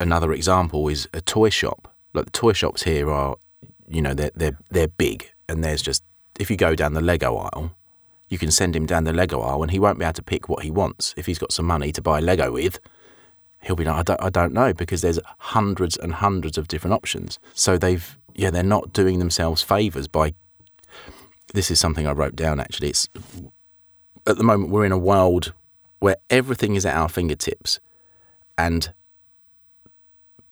another 0.02 0.34
example 0.34 0.88
is 0.88 1.08
a 1.14 1.22
toy 1.22 1.50
shop. 1.50 1.94
Like 2.14 2.26
the 2.26 2.32
toy 2.32 2.54
shops 2.54 2.84
here 2.84 3.10
are, 3.10 3.38
you 3.88 4.02
know, 4.02 4.14
they're 4.14 4.32
they're 4.36 4.60
they're 4.70 4.88
big 4.88 5.32
and 5.48 5.64
there's 5.64 5.82
just 5.82 6.04
if 6.40 6.50
you 6.50 6.58
go 6.58 6.76
down 6.76 6.94
the 6.94 7.02
Lego 7.02 7.38
aisle, 7.38 7.76
you 8.28 8.38
can 8.38 8.52
send 8.52 8.76
him 8.76 8.86
down 8.86 9.04
the 9.04 9.14
Lego 9.14 9.42
aisle 9.42 9.62
and 9.62 9.72
he 9.72 9.80
won't 9.80 10.00
be 10.00 10.06
able 10.06 10.14
to 10.14 10.24
pick 10.24 10.50
what 10.50 10.64
he 10.64 10.72
wants. 10.72 11.14
If 11.16 11.28
he's 11.28 11.40
got 11.40 11.52
some 11.52 11.66
money 11.66 11.92
to 11.92 12.02
buy 12.02 12.20
Lego 12.20 12.52
with, 12.52 12.80
he'll 13.64 13.76
be 13.76 13.86
like, 13.86 13.96
I 13.96 14.04
don't, 14.04 14.22
I 14.22 14.30
don't 14.30 14.54
know, 14.54 14.74
because 14.74 15.02
there's 15.02 15.20
hundreds 15.40 15.98
and 15.98 16.14
hundreds 16.14 16.58
of 16.58 16.68
different 16.68 16.94
options. 16.94 17.40
So 17.54 17.78
they've, 17.78 18.18
yeah, 18.36 18.50
they're 18.50 18.64
not 18.64 18.94
doing 18.94 19.20
themselves 19.20 19.62
favors 19.62 20.08
by. 20.08 20.34
This 21.54 21.70
is 21.70 21.80
something 21.80 22.08
I 22.08 22.12
wrote 22.12 22.36
down 22.36 22.60
actually. 22.60 22.90
It's 22.90 23.10
at 24.26 24.38
the 24.38 24.44
moment 24.44 24.72
we're 24.72 24.86
in 24.86 24.92
a 24.92 24.98
world 24.98 25.54
where 26.00 26.16
everything 26.30 26.76
is 26.76 26.86
at 26.86 26.96
our 26.96 27.10
fingertips 27.10 27.80
and 28.58 28.94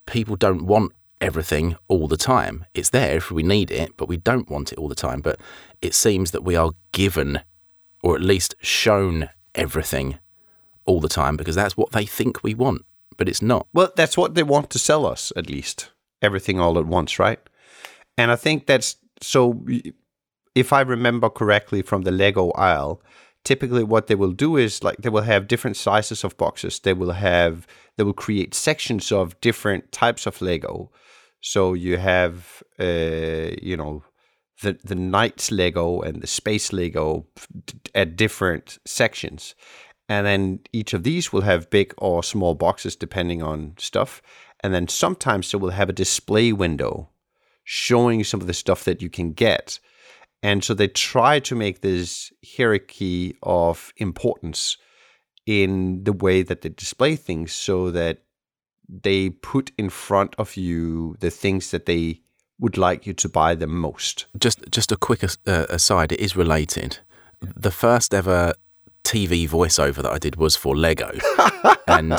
people 0.06 0.36
don't 0.36 0.66
want 0.66 0.92
everything 1.20 1.76
all 1.88 2.08
the 2.08 2.18
time. 2.18 2.66
It's 2.74 2.90
there 2.90 3.18
if 3.18 3.32
we 3.32 3.44
need 3.44 3.72
it, 3.72 3.98
but 3.98 4.08
we 4.08 4.18
don't 4.18 4.50
want 4.50 4.72
it 4.72 4.78
all 4.78 4.88
the 4.88 4.96
time. 4.96 5.22
But 5.22 5.40
it 5.82 5.96
seems 5.96 6.32
that 6.32 6.44
we 6.44 6.56
are 6.56 6.72
given, 6.92 7.42
or 8.04 8.16
at 8.16 8.22
least 8.22 8.56
shown, 8.62 9.30
everything 9.56 10.20
all 10.86 11.00
the 11.00 11.10
time 11.10 11.38
because 11.38 11.56
that's 11.56 11.78
what 11.78 11.92
they 11.92 12.06
think 12.06 12.44
we 12.44 12.54
want, 12.54 12.86
but 13.22 13.30
it's 13.30 13.44
not. 13.44 13.68
Well, 13.72 13.92
that's 13.96 14.18
what 14.18 14.34
they 14.34 14.42
want 14.42 14.72
to 14.72 14.80
sell 14.80 15.06
us, 15.06 15.32
at 15.36 15.48
least. 15.48 15.92
Everything 16.24 16.60
all 16.60 16.80
at 16.80 16.88
once, 16.88 17.20
right? 17.20 17.40
And 18.18 18.32
I 18.32 18.36
think 18.36 18.66
that's 18.66 18.96
so. 19.22 19.64
If 20.56 20.74
I 20.74 20.82
remember 20.82 21.30
correctly 21.30 21.84
from 21.84 22.02
the 22.02 22.10
Lego 22.10 22.50
aisle, 22.54 23.00
typically 23.44 23.84
what 23.84 24.08
they 24.08 24.16
will 24.16 24.32
do 24.32 24.58
is 24.58 24.84
like 24.84 24.98
they 24.98 25.10
will 25.10 25.22
have 25.22 25.48
different 25.48 25.78
sizes 25.78 26.24
of 26.24 26.36
boxes. 26.38 26.80
They 26.80 26.94
will 26.94 27.12
have 27.12 27.68
they 27.96 28.04
will 28.04 28.22
create 28.26 28.56
sections 28.56 29.12
of 29.12 29.40
different 29.40 29.92
types 29.92 30.26
of 30.26 30.42
Lego. 30.42 30.90
So 31.42 31.76
you 31.76 31.98
have, 31.98 32.64
uh, 32.80 33.52
you 33.62 33.78
know, 33.78 34.04
the 34.64 34.80
the 34.84 34.96
knights 34.96 35.52
Lego 35.52 36.02
and 36.02 36.24
the 36.24 36.28
space 36.28 36.74
Lego 36.74 37.28
at 37.94 38.16
different 38.16 38.80
sections, 38.84 39.54
and 40.12 40.28
then 40.28 40.60
each 40.74 40.94
of 40.94 41.04
these 41.04 41.32
will 41.32 41.44
have 41.44 41.70
big 41.70 41.94
or 41.98 42.22
small 42.22 42.54
boxes 42.54 42.98
depending 42.98 43.42
on 43.42 43.76
stuff. 43.78 44.22
And 44.60 44.74
then 44.74 44.90
sometimes 44.90 45.50
they 45.50 45.58
will 45.58 45.70
have 45.70 45.88
a 45.88 45.94
display 45.94 46.52
window 46.52 47.10
showing 47.64 48.26
some 48.26 48.42
of 48.42 48.48
the 48.48 48.54
stuff 48.54 48.84
that 48.84 49.02
you 49.02 49.10
can 49.10 49.32
get. 49.32 49.80
And 50.44 50.66
so 50.66 50.74
they 50.74 50.90
try 50.90 51.40
to 51.40 51.56
make 51.56 51.80
this 51.80 52.30
hierarchy 52.46 53.38
of 53.42 53.94
importance 53.96 54.76
in 55.46 56.04
the 56.04 56.12
way 56.12 56.44
that 56.44 56.60
they 56.62 56.70
display 56.70 57.16
things 57.16 57.54
so 57.54 57.90
that 57.92 58.18
they 58.90 59.30
put 59.30 59.72
in 59.78 59.90
front 59.90 60.36
of 60.38 60.58
you 60.58 61.16
the 61.22 61.32
things 61.32 61.72
that 61.72 61.86
they 61.86 62.20
would 62.60 62.78
like 62.78 63.08
you 63.08 63.14
to 63.14 63.30
buy 63.30 63.56
the 63.56 63.68
most. 63.68 64.26
Just 64.38 64.60
just 64.72 64.92
a 64.92 64.98
quick 64.98 65.24
uh, 65.24 65.68
aside, 65.70 66.12
it 66.12 66.20
is 66.20 66.36
related. 66.36 67.00
The 67.40 67.72
first 67.72 68.14
ever 68.14 68.54
TV 69.04 69.48
voiceover 69.48 70.02
that 70.04 70.12
I 70.12 70.18
did 70.18 70.36
was 70.36 70.56
for 70.56 70.76
Lego, 70.76 71.12
and 71.88 72.18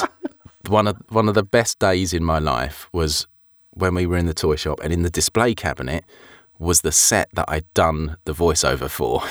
one 0.69 0.87
of 0.89 0.97
one 1.09 1.29
of 1.29 1.35
the 1.35 1.43
best 1.43 1.79
days 1.79 2.13
in 2.13 2.25
my 2.25 2.39
life 2.39 2.89
was 2.93 3.27
when 3.71 3.95
we 3.95 4.07
were 4.07 4.17
in 4.17 4.27
the 4.27 4.35
toy 4.35 4.57
shop 4.57 4.81
and 4.83 4.93
in 4.93 5.03
the 5.03 5.11
display 5.11 5.55
cabinet 5.55 6.05
was 6.59 6.83
the 6.83 6.93
set 6.93 7.29
that 7.35 7.45
I'd 7.49 7.73
done 7.75 8.17
the 8.25 8.33
voiceover 8.33 8.89
for. 8.89 9.23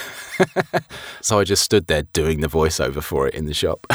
so 1.22 1.40
I 1.40 1.46
just 1.46 1.64
stood 1.64 1.88
there 1.88 2.04
doing 2.04 2.42
the 2.42 2.48
voiceover 2.48 3.02
for 3.02 3.28
it 3.28 3.34
in 3.34 3.46
the 3.46 3.54
shop. 3.54 3.88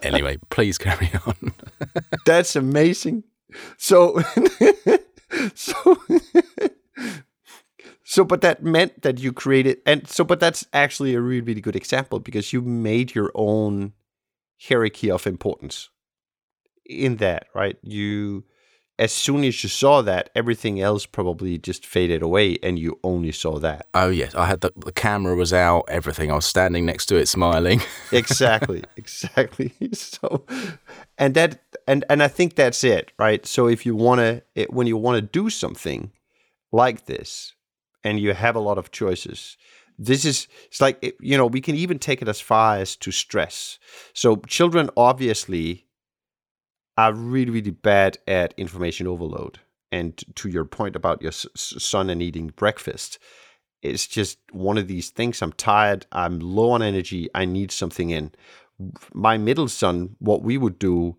anyway, 0.02 0.38
please 0.48 0.78
carry 0.78 1.10
on. 1.26 1.52
That's 2.24 2.56
amazing. 2.56 3.24
So, 3.76 4.20
so, 5.54 5.98
so, 8.14 8.22
but 8.22 8.42
that 8.42 8.62
meant 8.62 9.02
that 9.02 9.18
you 9.18 9.32
created, 9.32 9.78
and 9.84 10.06
so, 10.06 10.22
but 10.22 10.38
that's 10.38 10.64
actually 10.72 11.16
a 11.16 11.20
really, 11.20 11.40
really 11.40 11.60
good 11.60 11.74
example 11.74 12.20
because 12.20 12.52
you 12.52 12.62
made 12.62 13.12
your 13.12 13.32
own 13.34 13.92
hierarchy 14.68 15.10
of 15.10 15.26
importance 15.26 15.88
in 16.86 17.16
that, 17.16 17.48
right? 17.56 17.76
You 17.82 18.44
as 19.00 19.10
soon 19.10 19.42
as 19.42 19.64
you 19.64 19.68
saw 19.68 20.00
that, 20.02 20.30
everything 20.36 20.80
else 20.80 21.06
probably 21.06 21.58
just 21.58 21.84
faded 21.84 22.22
away, 22.22 22.56
and 22.62 22.78
you 22.78 23.00
only 23.02 23.32
saw 23.32 23.58
that. 23.58 23.88
Oh 23.94 24.10
yes, 24.10 24.32
I 24.36 24.46
had 24.46 24.60
the, 24.60 24.72
the 24.76 24.92
camera 24.92 25.34
was 25.34 25.52
out, 25.52 25.86
everything. 25.88 26.30
I 26.30 26.36
was 26.36 26.46
standing 26.46 26.86
next 26.86 27.06
to 27.06 27.16
it, 27.16 27.26
smiling. 27.26 27.80
exactly, 28.12 28.84
exactly. 28.96 29.72
So, 29.92 30.46
and 31.18 31.34
that, 31.34 31.62
and 31.88 32.04
and 32.08 32.22
I 32.22 32.28
think 32.28 32.54
that's 32.54 32.84
it, 32.84 33.10
right? 33.18 33.44
So 33.44 33.66
if 33.66 33.84
you 33.84 33.96
want 33.96 34.20
to, 34.20 34.66
when 34.70 34.86
you 34.86 34.96
want 34.96 35.16
to 35.16 35.22
do 35.22 35.50
something 35.50 36.12
like 36.70 37.06
this, 37.06 37.54
and 38.04 38.20
you 38.20 38.34
have 38.34 38.54
a 38.54 38.60
lot 38.60 38.78
of 38.78 38.90
choices, 38.90 39.56
this 39.98 40.24
is 40.24 40.48
it's 40.66 40.80
like 40.80 41.16
you 41.20 41.36
know 41.36 41.46
we 41.46 41.60
can 41.60 41.74
even 41.74 41.98
take 41.98 42.20
it 42.22 42.28
as 42.28 42.40
far 42.40 42.76
as 42.76 42.96
to 42.96 43.10
stress. 43.10 43.78
So 44.12 44.36
children 44.36 44.90
obviously 44.96 45.86
are 46.96 47.12
really, 47.12 47.50
really 47.50 47.70
bad 47.70 48.18
at 48.26 48.54
information 48.56 49.06
overload. 49.06 49.60
And 49.90 50.22
to 50.36 50.48
your 50.48 50.64
point 50.64 50.96
about 50.96 51.22
your 51.22 51.32
son 51.32 52.10
and 52.10 52.22
eating 52.22 52.48
breakfast, 52.48 53.18
it's 53.82 54.06
just 54.06 54.38
one 54.50 54.78
of 54.78 54.88
these 54.88 55.10
things. 55.10 55.42
I'm 55.42 55.52
tired. 55.52 56.06
I'm 56.10 56.38
low 56.40 56.70
on 56.70 56.82
energy. 56.82 57.28
I 57.34 57.44
need 57.44 57.70
something 57.70 58.10
in. 58.10 58.32
My 59.12 59.38
middle 59.38 59.68
son, 59.68 60.16
what 60.18 60.42
we 60.42 60.58
would 60.58 60.78
do 60.78 61.16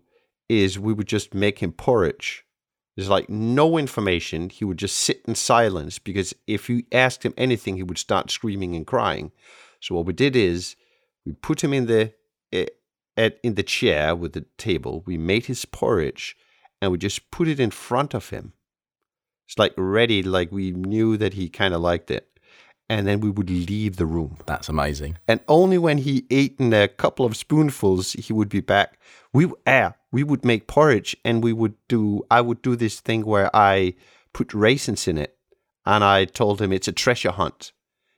is 0.48 0.78
we 0.78 0.92
would 0.92 1.06
just 1.06 1.32
make 1.32 1.60
him 1.60 1.72
porridge. 1.72 2.44
There's 2.96 3.10
like 3.10 3.28
no 3.28 3.76
information. 3.76 4.48
He 4.48 4.64
would 4.64 4.78
just 4.78 4.96
sit 4.96 5.22
in 5.26 5.34
silence 5.34 5.98
because 5.98 6.34
if 6.46 6.70
you 6.70 6.82
asked 6.90 7.24
him 7.24 7.34
anything, 7.36 7.76
he 7.76 7.82
would 7.82 7.98
start 7.98 8.30
screaming 8.30 8.74
and 8.74 8.86
crying. 8.86 9.32
So 9.80 9.94
what 9.94 10.06
we 10.06 10.14
did 10.14 10.34
is 10.34 10.76
we 11.26 11.32
put 11.32 11.62
him 11.62 11.74
in 11.74 11.86
the 11.86 12.14
eh, 12.52 12.66
at 13.16 13.38
in 13.42 13.54
the 13.54 13.62
chair 13.62 14.16
with 14.16 14.32
the 14.32 14.46
table. 14.56 15.02
We 15.06 15.18
made 15.18 15.46
his 15.46 15.66
porridge 15.66 16.36
and 16.80 16.90
we 16.90 16.98
just 16.98 17.30
put 17.30 17.48
it 17.48 17.60
in 17.60 17.70
front 17.70 18.14
of 18.14 18.30
him. 18.30 18.54
It's 19.46 19.58
like 19.58 19.74
ready, 19.76 20.22
like 20.22 20.50
we 20.50 20.72
knew 20.72 21.16
that 21.18 21.34
he 21.34 21.48
kind 21.48 21.74
of 21.74 21.80
liked 21.80 22.10
it. 22.10 22.28
And 22.88 23.06
then 23.06 23.20
we 23.20 23.30
would 23.30 23.50
leave 23.50 23.96
the 23.96 24.06
room. 24.06 24.38
That's 24.46 24.68
amazing. 24.68 25.18
And 25.26 25.40
only 25.48 25.76
when 25.76 25.98
he 25.98 26.24
ate 26.30 26.56
in 26.60 26.72
a 26.72 26.86
couple 26.86 27.26
of 27.26 27.36
spoonfuls, 27.36 28.12
he 28.12 28.32
would 28.32 28.48
be 28.48 28.60
back. 28.60 29.00
We 29.32 29.50
ah, 29.66 29.94
we 30.16 30.24
would 30.24 30.46
make 30.46 30.66
porridge 30.66 31.14
and 31.26 31.44
we 31.44 31.52
would 31.52 31.74
do 31.88 32.24
I 32.30 32.40
would 32.40 32.62
do 32.62 32.74
this 32.74 33.00
thing 33.00 33.26
where 33.26 33.50
I 33.54 33.92
put 34.32 34.54
raisins 34.54 35.06
in 35.06 35.18
it. 35.18 35.36
And 35.84 36.02
I 36.02 36.24
told 36.24 36.62
him 36.62 36.72
it's 36.72 36.88
a 36.88 36.92
treasure 36.92 37.32
hunt. 37.32 37.72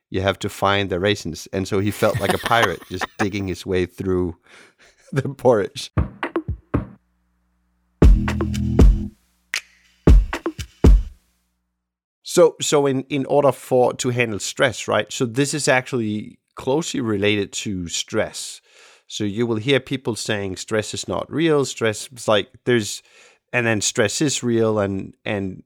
You 0.08 0.20
have 0.20 0.38
to 0.38 0.48
find 0.48 0.90
the 0.90 1.00
raisins. 1.00 1.48
And 1.52 1.66
so 1.66 1.80
he 1.80 1.90
felt 1.90 2.20
like 2.20 2.32
a 2.32 2.38
pirate 2.38 2.82
just 2.88 3.04
digging 3.18 3.48
his 3.48 3.66
way 3.66 3.84
through 3.84 4.36
the 5.12 5.28
porridge. 5.28 5.90
So, 12.22 12.54
so 12.60 12.86
in, 12.86 13.02
in 13.08 13.26
order 13.26 13.50
for 13.50 13.92
to 13.94 14.10
handle 14.10 14.38
stress, 14.38 14.86
right? 14.86 15.12
So 15.12 15.26
this 15.26 15.52
is 15.52 15.66
actually 15.66 16.38
closely 16.54 17.00
related 17.00 17.50
to 17.64 17.88
stress. 17.88 18.60
So 19.08 19.24
you 19.24 19.46
will 19.46 19.56
hear 19.56 19.80
people 19.80 20.14
saying 20.14 20.56
stress 20.56 20.94
is 20.94 21.08
not 21.08 21.30
real. 21.32 21.64
Stress 21.64 22.08
is 22.14 22.28
like 22.28 22.48
there's, 22.64 23.02
and 23.52 23.66
then 23.66 23.80
stress 23.80 24.20
is 24.20 24.42
real, 24.42 24.78
and 24.78 25.14
and 25.24 25.64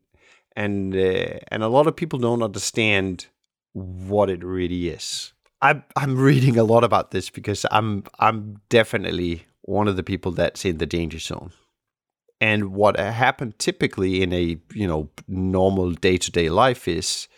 and 0.57 0.94
uh, 0.94 1.40
and 1.48 1.62
a 1.62 1.68
lot 1.68 1.87
of 1.87 1.96
people 1.96 2.18
don't 2.18 2.42
understand 2.42 3.26
what 3.72 4.31
it 4.31 4.44
really 4.44 4.88
is. 4.88 5.33
I'm 5.61 5.85
I'm 5.96 6.16
reading 6.16 6.57
a 6.57 6.64
lot 6.64 6.85
about 6.85 7.11
this 7.11 7.31
because 7.31 7.66
I'm 7.70 8.05
I'm 8.18 8.61
definitely 8.68 9.46
one 9.62 9.88
of 9.88 9.96
the 9.96 10.02
people 10.02 10.33
that's 10.33 10.64
in 10.64 10.78
the 10.78 10.87
danger 10.87 11.18
zone. 11.18 11.52
And 12.40 12.72
what 12.72 12.98
happened 12.98 13.59
typically 13.59 14.22
in 14.22 14.33
a 14.33 14.57
you 14.72 14.87
know 14.87 15.09
normal 15.26 15.92
day 15.92 16.16
to 16.16 16.31
day 16.31 16.48
life 16.48 16.87
is 16.87 17.28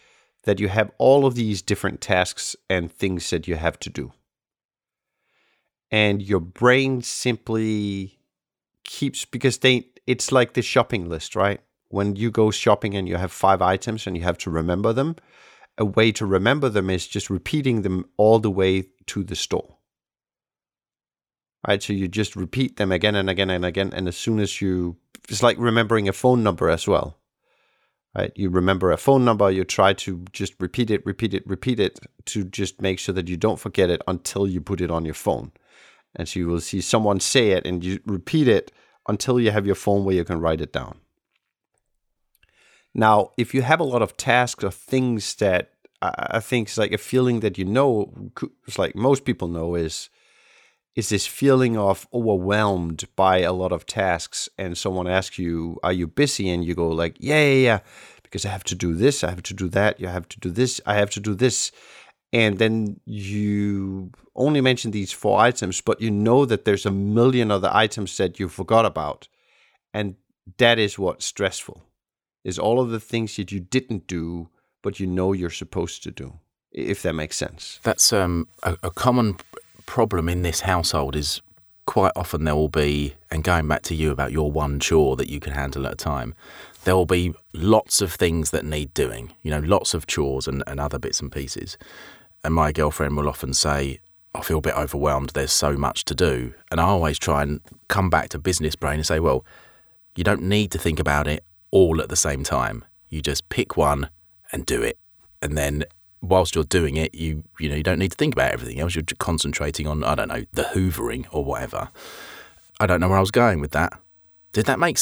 that 0.45 0.61
you 0.61 0.69
have 0.69 0.91
all 0.99 1.25
of 1.25 1.35
these 1.35 1.63
different 1.63 2.01
tasks 2.01 2.57
and 2.69 2.93
things 2.93 3.31
that 3.31 3.49
you 3.49 3.57
have 3.57 3.79
to 3.81 3.91
do, 3.91 4.13
and 5.95 6.21
your 6.21 6.41
brain 6.41 7.03
simply 7.03 8.19
keeps 8.83 9.25
because 9.25 9.59
they 9.59 9.87
it's 10.09 10.33
like 10.33 10.55
the 10.55 10.61
shopping 10.61 11.09
list, 11.09 11.37
right? 11.37 11.61
When 11.89 12.17
you 12.17 12.33
go 12.33 12.51
shopping 12.51 12.97
and 12.97 13.09
you 13.09 13.17
have 13.17 13.31
five 13.31 13.63
items 13.63 14.05
and 14.05 14.17
you 14.17 14.25
have 14.25 14.39
to 14.39 14.51
remember 14.51 14.93
them, 14.93 15.15
a 15.79 15.85
way 15.85 16.11
to 16.11 16.27
remember 16.27 16.69
them 16.69 16.91
is 16.91 17.07
just 17.07 17.31
repeating 17.31 17.83
them 17.83 18.07
all 18.17 18.41
the 18.41 18.51
way 18.51 18.89
to 19.07 19.23
the 19.23 19.37
store. 19.37 19.77
Right? 21.65 21.81
So 21.81 21.93
you 21.93 22.09
just 22.09 22.35
repeat 22.35 22.77
them 22.77 22.91
again 22.91 23.15
and 23.15 23.31
again 23.31 23.51
and 23.51 23.65
again. 23.65 23.93
And 23.95 24.09
as 24.09 24.17
soon 24.17 24.41
as 24.41 24.61
you, 24.61 24.97
it's 25.29 25.45
like 25.45 25.59
remembering 25.61 26.09
a 26.09 26.13
phone 26.13 26.43
number 26.43 26.69
as 26.71 26.89
well. 26.89 27.19
Right? 28.17 28.33
You 28.35 28.51
remember 28.51 28.91
a 28.91 28.97
phone 28.97 29.25
number, 29.25 29.49
you 29.49 29.63
try 29.63 29.93
to 29.93 30.25
just 30.33 30.55
repeat 30.59 30.91
it, 30.91 31.07
repeat 31.07 31.35
it, 31.35 31.47
repeat 31.47 31.79
it 31.79 32.01
to 32.27 32.43
just 32.43 32.83
make 32.83 32.99
sure 32.99 33.15
that 33.15 33.29
you 33.29 33.37
don't 33.37 33.61
forget 33.61 33.91
it 33.91 34.03
until 34.09 34.49
you 34.49 34.61
put 34.61 34.81
it 34.81 34.91
on 34.91 35.05
your 35.05 35.15
phone. 35.15 35.53
And 36.15 36.29
so 36.29 36.39
you 36.39 36.47
will 36.47 36.61
see 36.61 36.81
someone 36.81 37.21
say 37.21 37.51
it 37.51 37.67
and 37.67 37.85
you 37.85 38.01
repeat 38.07 38.49
it 38.49 38.73
until 39.09 39.41
you 39.41 39.51
have 39.51 39.67
your 39.67 39.75
phone 39.75 40.05
where 40.05 40.15
you 40.15 40.25
can 40.25 40.41
write 40.41 40.61
it 40.61 40.73
down. 40.73 40.99
Now, 42.95 43.33
if 43.37 43.55
you 43.55 43.63
have 43.63 43.81
a 43.81 43.85
lot 43.85 44.03
of 44.03 44.17
tasks 44.17 44.63
or 44.63 44.71
things 44.71 45.35
that 45.37 45.73
I 46.01 46.41
think 46.41 46.69
it's 46.69 46.79
like 46.79 46.93
a 46.93 46.99
feeling 46.99 47.41
that 47.41 47.57
you 47.57 47.65
know, 47.65 48.13
it's 48.67 48.79
like 48.79 48.95
most 48.95 49.25
people 49.25 49.49
know 49.49 49.75
is 49.75 50.11
is 50.95 51.09
this 51.09 51.27
feeling 51.27 51.77
of 51.77 52.07
overwhelmed 52.13 53.05
by 53.17 53.39
a 53.39 53.53
lot 53.53 53.73
of 53.73 53.85
tasks, 53.85 54.49
and 54.57 54.79
someone 54.79 55.09
asks 55.09 55.39
you, 55.39 55.79
"Are 55.83 55.93
you 55.93 56.07
busy?" 56.07 56.49
and 56.51 56.65
you 56.65 56.75
go 56.75 56.89
like, 56.89 57.17
"Yeah, 57.19 57.43
yeah, 57.43 57.65
yeah," 57.65 57.79
because 58.23 58.45
I 58.45 58.51
have 58.51 58.65
to 58.65 58.75
do 58.75 58.95
this, 58.95 59.25
I 59.25 59.31
have 59.31 59.43
to 59.45 59.55
do 59.55 59.69
that, 59.71 59.99
you 59.99 60.09
have 60.09 60.29
to 60.29 60.41
do 60.41 60.51
this, 60.51 60.81
I 60.87 60.95
have 60.95 61.11
to 61.11 61.21
do 61.21 61.35
this, 61.35 61.73
and 62.35 62.59
then 62.59 63.01
you 63.07 64.11
only 64.35 64.61
mention 64.61 64.91
these 64.91 65.13
four 65.13 65.39
items, 65.39 65.81
but 65.81 66.01
you 66.01 66.11
know 66.11 66.45
that 66.45 66.65
there's 66.65 66.85
a 66.85 66.91
million 66.91 67.51
other 67.51 67.71
items 67.73 68.17
that 68.17 68.39
you 68.39 68.49
forgot 68.49 68.85
about, 68.85 69.29
and 69.95 70.17
that 70.59 70.79
is 70.79 70.99
what's 70.99 71.25
stressful 71.25 71.83
is 72.45 72.59
all 72.59 72.81
of 72.81 72.91
the 72.91 73.01
things 73.01 73.37
that 73.37 73.51
you 73.51 73.59
didn't 73.59 74.07
do, 74.07 74.49
but 74.83 75.01
you 75.01 75.07
know 75.07 75.33
you're 75.33 75.51
supposed 75.51 76.03
to 76.03 76.11
do. 76.11 76.35
If 76.71 77.03
that 77.03 77.15
makes 77.15 77.37
sense. 77.37 77.81
That's 77.83 78.13
um, 78.13 78.49
a, 78.63 78.77
a 78.83 78.91
common 78.91 79.39
problem 79.87 80.29
in 80.29 80.43
this 80.43 80.61
household. 80.61 81.17
Is 81.17 81.41
quite 81.87 82.13
often 82.17 82.45
there 82.45 82.57
will 82.57 82.69
be, 82.69 83.15
and 83.31 83.43
going 83.43 83.67
back 83.69 83.83
to 83.83 83.95
you 83.95 84.11
about 84.11 84.33
your 84.33 84.51
one 84.51 84.81
chore 84.81 85.17
that 85.17 85.31
you 85.31 85.41
can 85.41 85.53
handle 85.53 85.87
at 85.87 85.93
a 85.93 85.97
time, 85.97 86.35
there 86.85 86.97
will 86.97 87.07
be 87.07 87.33
lots 87.53 88.03
of 88.03 88.13
things 88.13 88.51
that 88.51 88.65
need 88.65 88.93
doing. 88.93 89.33
You 89.43 89.53
know, 89.53 89.61
lots 89.61 89.95
of 89.95 90.07
chores 90.07 90.47
and, 90.47 90.63
and 90.67 90.81
other 90.81 90.99
bits 90.99 91.21
and 91.21 91.33
pieces. 91.33 91.79
And 92.45 92.55
my 92.55 92.73
girlfriend 92.73 93.17
will 93.17 93.29
often 93.29 93.55
say, 93.55 94.01
I 94.35 94.43
feel 94.43 94.59
a 94.59 94.63
bit 94.63 94.77
overwhelmed. 94.77 95.31
There's 95.31 95.53
so 95.53 95.77
much 95.77 96.05
to 96.07 96.15
do. 96.15 96.55
And 96.71 96.81
I 96.81 96.85
always 96.85 97.19
try 97.19 97.43
and 97.43 97.61
come 97.89 98.11
back 98.11 98.29
to 98.31 98.39
business 98.39 98.77
brain 98.77 98.97
and 98.97 99.07
say, 99.07 99.21
well, 99.21 99.45
you 100.17 100.25
don't 100.25 100.43
need 100.43 100.71
to 100.73 100.79
think 100.79 101.01
about 101.01 101.27
it 101.27 101.45
all 101.71 102.01
at 102.01 102.09
the 102.09 102.17
same 102.17 102.45
time. 102.45 102.85
You 103.09 103.23
just 103.23 103.49
pick 103.49 103.77
one 103.77 104.11
and 104.53 104.67
do 104.67 104.83
it. 104.83 104.99
And 105.41 105.57
then 105.57 105.85
whilst 106.21 106.55
you're 106.55 106.65
doing 106.65 106.97
it, 106.97 107.15
you 107.15 107.45
you 107.59 107.69
know 107.69 107.77
you 107.77 107.83
don't 107.83 107.99
need 107.99 108.13
to 108.13 108.17
think 108.17 108.35
about 108.35 108.53
everything 108.53 108.81
else. 108.81 108.95
You're 108.95 109.05
concentrating 109.19 109.87
on 109.87 110.03
I 110.05 110.15
don't 110.15 110.29
know 110.29 110.45
the 110.53 110.63
hoovering 110.63 111.27
or 111.31 111.45
whatever. 111.45 111.89
I 112.81 112.87
don't 112.87 113.01
know 113.01 113.09
where 113.09 113.19
I 113.19 113.21
was 113.21 113.31
going 113.31 113.61
with 113.61 113.73
that. 113.73 113.93
Did 114.55 114.67
that 114.67 114.79
make 114.79 114.99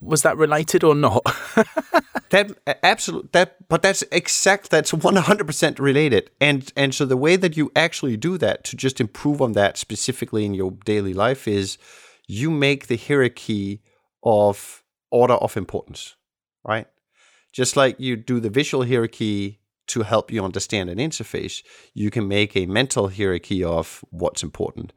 was 0.00 0.22
that 0.22 0.36
related 0.36 0.82
or 0.82 0.94
not? 0.94 1.24
that 2.30 2.50
absolutely 2.82 3.30
that 3.32 3.68
but 3.68 3.80
that's 3.80 4.02
exact 4.10 4.70
that's 4.70 4.90
100% 4.90 5.78
related. 5.78 6.30
And 6.40 6.72
and 6.76 6.92
so 6.92 7.06
the 7.06 7.16
way 7.16 7.36
that 7.36 7.56
you 7.56 7.70
actually 7.76 8.16
do 8.16 8.36
that 8.38 8.64
to 8.64 8.76
just 8.76 9.00
improve 9.00 9.40
on 9.40 9.52
that 9.52 9.78
specifically 9.78 10.44
in 10.44 10.54
your 10.54 10.72
daily 10.84 11.14
life 11.14 11.46
is 11.46 11.78
you 12.26 12.50
make 12.50 12.88
the 12.88 12.96
hierarchy 12.96 13.80
of 14.24 14.82
order 15.12 15.34
of 15.34 15.56
importance, 15.56 16.16
right? 16.64 16.88
Just 17.52 17.76
like 17.76 18.00
you 18.00 18.16
do 18.16 18.40
the 18.40 18.50
visual 18.50 18.84
hierarchy 18.84 19.60
to 19.86 20.02
help 20.02 20.32
you 20.32 20.44
understand 20.44 20.90
an 20.90 20.98
interface, 20.98 21.62
you 21.94 22.10
can 22.10 22.26
make 22.26 22.56
a 22.56 22.66
mental 22.66 23.08
hierarchy 23.08 23.62
of 23.62 24.04
what's 24.10 24.42
important. 24.42 24.92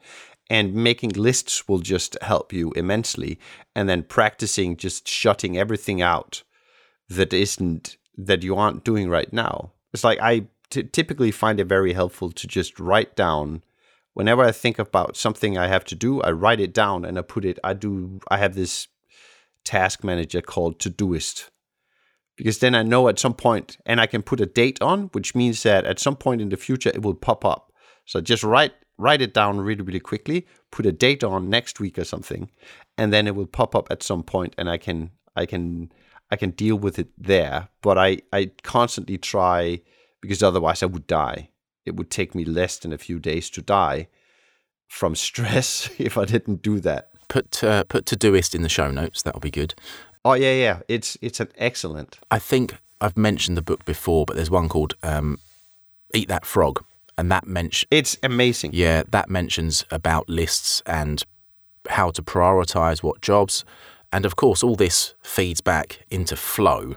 And 0.50 0.74
making 0.74 1.12
lists 1.12 1.68
will 1.68 1.80
just 1.80 2.18
help 2.22 2.52
you 2.52 2.72
immensely. 2.76 3.40
And 3.76 3.88
then 3.88 4.04
practicing 4.04 4.78
just 4.78 5.08
shutting 5.08 5.58
everything 5.58 6.02
out 6.02 6.44
that 7.08 7.34
isn't, 7.34 7.98
that 8.18 8.44
you 8.44 8.56
aren't 8.56 8.84
doing 8.84 9.10
right 9.10 9.32
now. 9.32 9.74
It's 9.94 10.04
like 10.04 10.20
I 10.20 10.48
t- 10.70 10.84
typically 10.84 11.32
find 11.32 11.60
it 11.60 11.66
very 11.66 11.94
helpful 11.94 12.32
to 12.32 12.48
just 12.48 12.80
write 12.80 13.16
down 13.16 13.64
whenever 14.20 14.44
I 14.44 14.52
think 14.52 14.80
about 14.80 15.16
something 15.16 15.58
I 15.58 15.68
have 15.68 15.86
to 15.86 15.96
do, 15.96 16.22
I 16.22 16.32
write 16.32 16.60
it 16.60 16.74
down 16.74 17.06
and 17.06 17.18
I 17.18 17.22
put 17.22 17.46
it, 17.46 17.58
I 17.64 17.74
do, 17.74 18.20
I 18.30 18.38
have 18.38 18.54
this 18.54 18.90
task 19.64 20.04
manager 20.04 20.42
called 20.42 20.78
Todoist. 20.78 21.50
Because 22.36 22.60
then 22.60 22.76
I 22.76 22.84
know 22.84 23.08
at 23.08 23.18
some 23.18 23.34
point, 23.34 23.78
and 23.86 24.02
I 24.02 24.08
can 24.08 24.22
put 24.22 24.42
a 24.42 24.46
date 24.46 24.82
on, 24.82 25.04
which 25.14 25.36
means 25.36 25.64
that 25.64 25.86
at 25.86 26.00
some 26.00 26.18
point 26.18 26.42
in 26.42 26.50
the 26.50 26.58
future 26.58 26.90
it 26.90 27.02
will 27.02 27.14
pop 27.14 27.46
up. 27.46 27.72
So 28.06 28.20
just 28.20 28.44
write 28.44 28.74
write 29.00 29.22
it 29.22 29.34
down 29.34 29.60
really 29.60 29.82
really 29.82 30.00
quickly, 30.00 30.46
put 30.72 30.86
a 30.86 30.92
date 30.92 31.24
on 31.24 31.50
next 31.50 31.80
week 31.80 31.98
or 31.98 32.04
something, 32.04 32.52
and 32.98 33.12
then 33.12 33.26
it 33.26 33.36
will 33.36 33.48
pop 33.48 33.76
up 33.76 33.90
at 33.90 34.04
some 34.04 34.22
point, 34.22 34.54
and 34.58 34.70
I 34.70 34.78
can 34.78 35.12
I 35.36 35.46
can 35.46 35.92
I 36.30 36.36
can 36.36 36.52
deal 36.52 36.76
with 36.76 37.00
it 37.00 37.10
there. 37.18 37.70
But 37.82 37.98
I 37.98 38.20
I 38.32 38.52
constantly 38.62 39.18
try 39.18 39.82
because 40.22 40.44
otherwise 40.44 40.84
I 40.84 40.88
would 40.88 41.08
die. 41.08 41.50
It 41.86 41.96
would 41.96 42.12
take 42.12 42.36
me 42.36 42.46
less 42.46 42.78
than 42.78 42.94
a 42.94 42.98
few 42.98 43.20
days 43.20 43.50
to 43.52 43.62
die 43.62 44.10
from 44.88 45.16
stress 45.16 45.90
if 45.98 46.18
I 46.18 46.26
didn't 46.26 46.62
do 46.62 46.80
that. 46.82 47.10
Put 47.30 47.64
uh, 47.64 47.84
put 47.86 48.06
Todoist 48.06 48.54
in 48.54 48.64
the 48.64 48.70
show 48.70 48.92
notes. 48.92 49.22
That'll 49.22 49.40
be 49.40 49.52
good. 49.52 49.76
Oh 50.26 50.34
yeah, 50.34 50.54
yeah. 50.54 50.80
It's 50.88 51.18
it's 51.22 51.40
an 51.40 51.50
excellent. 51.58 52.20
I 52.30 52.40
think 52.40 52.76
I've 53.00 53.18
mentioned 53.18 53.56
the 53.56 53.62
book 53.62 53.86
before, 53.86 54.26
but 54.26 54.36
there's 54.36 54.52
one 54.52 54.68
called 54.68 54.96
um, 55.04 55.40
"Eat 56.14 56.28
That 56.28 56.46
Frog," 56.46 56.84
and 57.20 57.30
that 57.32 57.46
mention. 57.46 57.88
It's 57.92 58.18
amazing. 58.24 58.72
Yeah, 58.74 59.04
that 59.10 59.30
mentions 59.30 59.86
about 59.92 60.30
lists 60.30 60.82
and 60.86 61.24
how 61.90 62.12
to 62.12 62.22
prioritize 62.24 63.04
what 63.04 63.22
jobs, 63.22 63.66
and 64.14 64.26
of 64.26 64.38
course, 64.38 64.64
all 64.64 64.76
this 64.76 65.14
feeds 65.22 65.60
back 65.62 66.06
into 66.10 66.36
flow. 66.36 66.96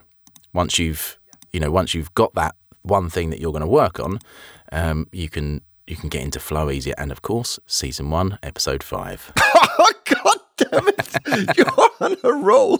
Once 0.53 0.79
you've, 0.79 1.19
you 1.53 1.59
know, 1.59 1.71
once 1.71 1.93
you've 1.93 2.15
got 2.15 2.35
that 2.35 2.55
one 2.83 3.11
thing 3.11 3.31
that 3.31 3.41
you're 3.41 3.53
going 3.53 3.63
to 3.63 3.67
work 3.67 3.99
on, 3.99 4.21
um, 4.71 5.09
you 5.13 5.29
can 5.29 5.61
you 5.89 5.97
can 5.97 6.09
get 6.09 6.23
into 6.23 6.39
flow 6.39 6.71
easier. 6.71 6.95
And 6.97 7.11
of 7.11 7.23
course, 7.23 7.59
season 7.67 8.11
one, 8.11 8.39
episode 8.45 8.83
five. 8.85 9.33
oh 9.39 9.93
God 10.05 10.39
damn 10.57 10.89
it! 10.89 11.57
You're 11.59 11.91
on 12.01 12.17
a 12.23 12.33
roll. 12.33 12.79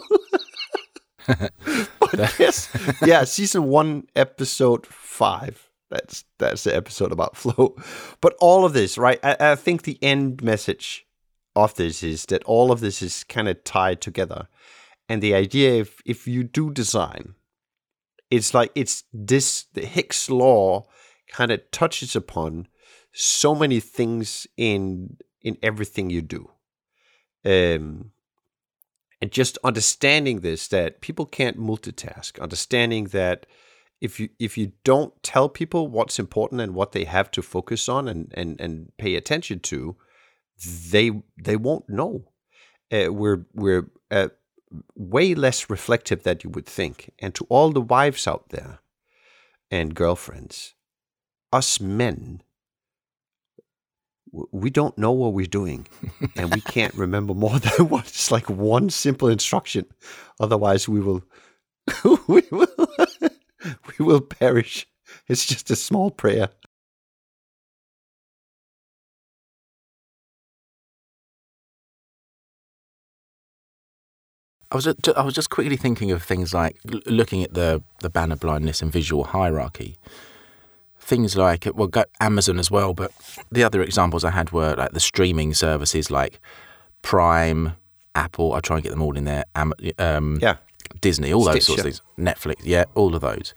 but 1.27 2.39
yes, 2.39 2.69
yeah, 3.05 3.25
season 3.25 3.65
one, 3.65 4.07
episode 4.15 4.87
five. 4.87 5.69
That's 5.93 6.25
that's 6.39 6.65
the 6.65 6.75
episode 6.75 7.13
about 7.13 7.37
flow. 7.43 7.77
But 8.21 8.35
all 8.41 8.65
of 8.65 8.73
this, 8.73 8.97
right? 8.97 9.21
I, 9.23 9.37
I 9.53 9.55
think 9.55 9.83
the 9.83 9.99
end 10.03 10.43
message 10.43 11.07
of 11.55 11.75
this 11.75 12.03
is 12.03 12.25
that 12.27 12.43
all 12.45 12.73
of 12.73 12.81
this 12.81 13.03
is 13.03 13.25
kind 13.25 13.47
of 13.47 13.63
tied 13.63 14.01
together. 14.01 14.49
And 15.09 15.23
the 15.23 15.35
idea, 15.35 15.75
if 15.75 16.01
if 16.07 16.27
you 16.27 16.45
do 16.45 16.71
design, 16.71 17.35
it's 18.31 18.55
like 18.55 18.73
it's 18.75 19.05
this 19.13 19.67
the 19.75 19.85
Hicks 19.85 20.31
law 20.31 20.87
kind 21.29 21.51
of 21.51 21.71
touches 21.71 22.17
upon 22.17 22.69
so 23.13 23.55
many 23.55 23.79
things 23.79 24.47
in 24.57 25.19
in 25.43 25.59
everything 25.63 26.09
you 26.09 26.23
do. 26.23 26.51
Um, 27.45 28.13
and 29.21 29.31
just 29.31 29.59
understanding 29.63 30.41
this 30.41 30.69
that 30.69 31.03
people 31.03 31.27
can't 31.27 31.59
multitask, 31.59 32.41
understanding 32.41 33.05
that 33.07 33.45
if 34.03 34.19
you 34.19 34.29
if 34.39 34.59
you 34.59 34.73
don't 34.83 35.15
tell 35.23 35.49
people 35.49 35.87
what's 35.87 36.19
important 36.19 36.61
and 36.61 36.75
what 36.75 36.91
they 36.91 37.05
have 37.05 37.31
to 37.31 37.41
focus 37.41 37.89
on 37.89 38.09
and 38.09 38.33
and 38.35 38.61
and 38.61 38.93
pay 38.99 39.15
attention 39.15 39.61
to, 39.61 39.97
they 40.91 41.23
they 41.43 41.57
won't 41.57 41.89
know. 41.89 42.25
Uh, 42.93 43.13
we're 43.13 43.47
we're 43.55 43.91
uh, 44.11 44.29
way 44.97 45.35
less 45.35 45.71
reflective 45.71 46.25
than 46.25 46.39
you 46.43 46.51
would 46.51 46.67
think. 46.67 47.13
And 47.21 47.33
to 47.37 47.47
all 47.49 47.71
the 47.71 47.81
wives 47.81 48.27
out 48.27 48.49
there 48.49 48.81
and 49.71 49.95
girlfriends, 49.95 50.75
us 51.53 51.81
men 51.81 52.43
we 54.51 54.71
don't 54.71 54.97
know 54.97 55.13
what 55.13 55.35
we're 55.35 55.45
doing 55.45 55.87
and 56.37 56.55
we 56.55 56.61
can't 56.63 56.95
remember 56.95 57.35
more 57.35 57.59
than 57.59 57.89
what's 57.91 58.31
like 58.31 58.49
one 58.49 58.89
simple 58.89 59.29
instruction 59.29 59.85
otherwise 60.41 60.89
we 60.89 61.01
will 61.01 61.23
we 62.27 62.43
will 62.51 62.89
we 63.99 64.05
will 64.05 64.21
perish 64.21 64.87
it's 65.29 65.47
just 65.47 65.71
a 65.71 65.77
small 65.77 66.11
prayer 66.11 66.49
I 74.71 74.75
was 74.75 74.87
I 74.87 75.23
was 75.23 75.35
just 75.35 75.51
quickly 75.51 75.77
thinking 75.77 76.11
of 76.13 76.23
things 76.23 76.55
like 76.55 76.79
looking 77.05 77.43
at 77.43 77.53
the 77.53 77.83
the 78.01 78.09
banner 78.09 78.37
blindness 78.37 78.81
and 78.81 78.91
visual 78.91 79.25
hierarchy 79.25 79.99
things 81.03 81.37
like 81.37 81.67
well 81.75 81.91
Amazon 82.21 82.59
as 82.59 82.71
well, 82.71 82.95
but 82.95 83.13
the 83.51 83.65
other 83.65 83.83
examples 83.83 84.25
I 84.25 84.31
had 84.31 84.53
were 84.53 84.75
like 84.77 84.93
the 84.93 85.01
streaming 85.01 85.53
services 85.53 86.11
like 86.11 86.41
Prime, 87.03 87.75
Apple. 88.15 88.55
I 88.55 88.61
try 88.61 88.77
and 88.77 88.85
get 88.85 88.91
them 88.91 89.03
all 89.03 89.17
in 89.17 89.25
there. 89.25 89.45
Um, 89.55 89.75
yeah, 90.41 90.57
Disney, 91.01 91.33
all 91.33 91.45
those 91.45 91.67
sorts 91.67 91.81
of 91.81 91.85
things. 91.85 92.03
Netflix, 92.19 92.57
yeah, 92.63 92.85
all 92.95 93.15
of 93.15 93.21
those. 93.21 93.55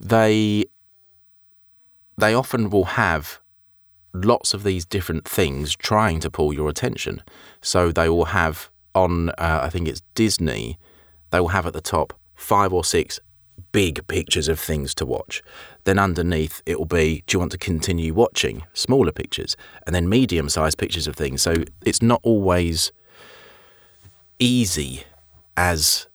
They 0.00 0.66
they 2.18 2.34
often 2.34 2.70
will 2.70 2.84
have 2.84 3.40
lots 4.14 4.52
of 4.54 4.62
these 4.62 4.84
different 4.84 5.26
things 5.26 5.74
trying 5.74 6.20
to 6.20 6.30
pull 6.30 6.52
your 6.52 6.68
attention. 6.68 7.22
So 7.60 7.90
they 7.90 8.08
will 8.08 8.26
have 8.26 8.70
on, 8.94 9.30
uh, 9.30 9.60
I 9.62 9.70
think 9.70 9.88
it's 9.88 10.02
Disney, 10.14 10.78
they 11.30 11.40
will 11.40 11.48
have 11.48 11.66
at 11.66 11.72
the 11.72 11.80
top 11.80 12.12
five 12.34 12.72
or 12.72 12.84
six 12.84 13.18
big 13.72 14.06
pictures 14.06 14.48
of 14.48 14.60
things 14.60 14.94
to 14.96 15.06
watch. 15.06 15.42
Then 15.84 15.98
underneath 15.98 16.62
it 16.66 16.78
will 16.78 16.86
be, 16.86 17.22
do 17.26 17.34
you 17.34 17.38
want 17.38 17.52
to 17.52 17.58
continue 17.58 18.12
watching? 18.12 18.64
Smaller 18.74 19.12
pictures. 19.12 19.56
And 19.86 19.94
then 19.94 20.08
medium 20.08 20.48
sized 20.48 20.78
pictures 20.78 21.06
of 21.06 21.16
things. 21.16 21.40
So 21.42 21.54
it's 21.84 22.02
not 22.02 22.20
always 22.22 22.92
easy 24.38 25.04
as 25.56 26.06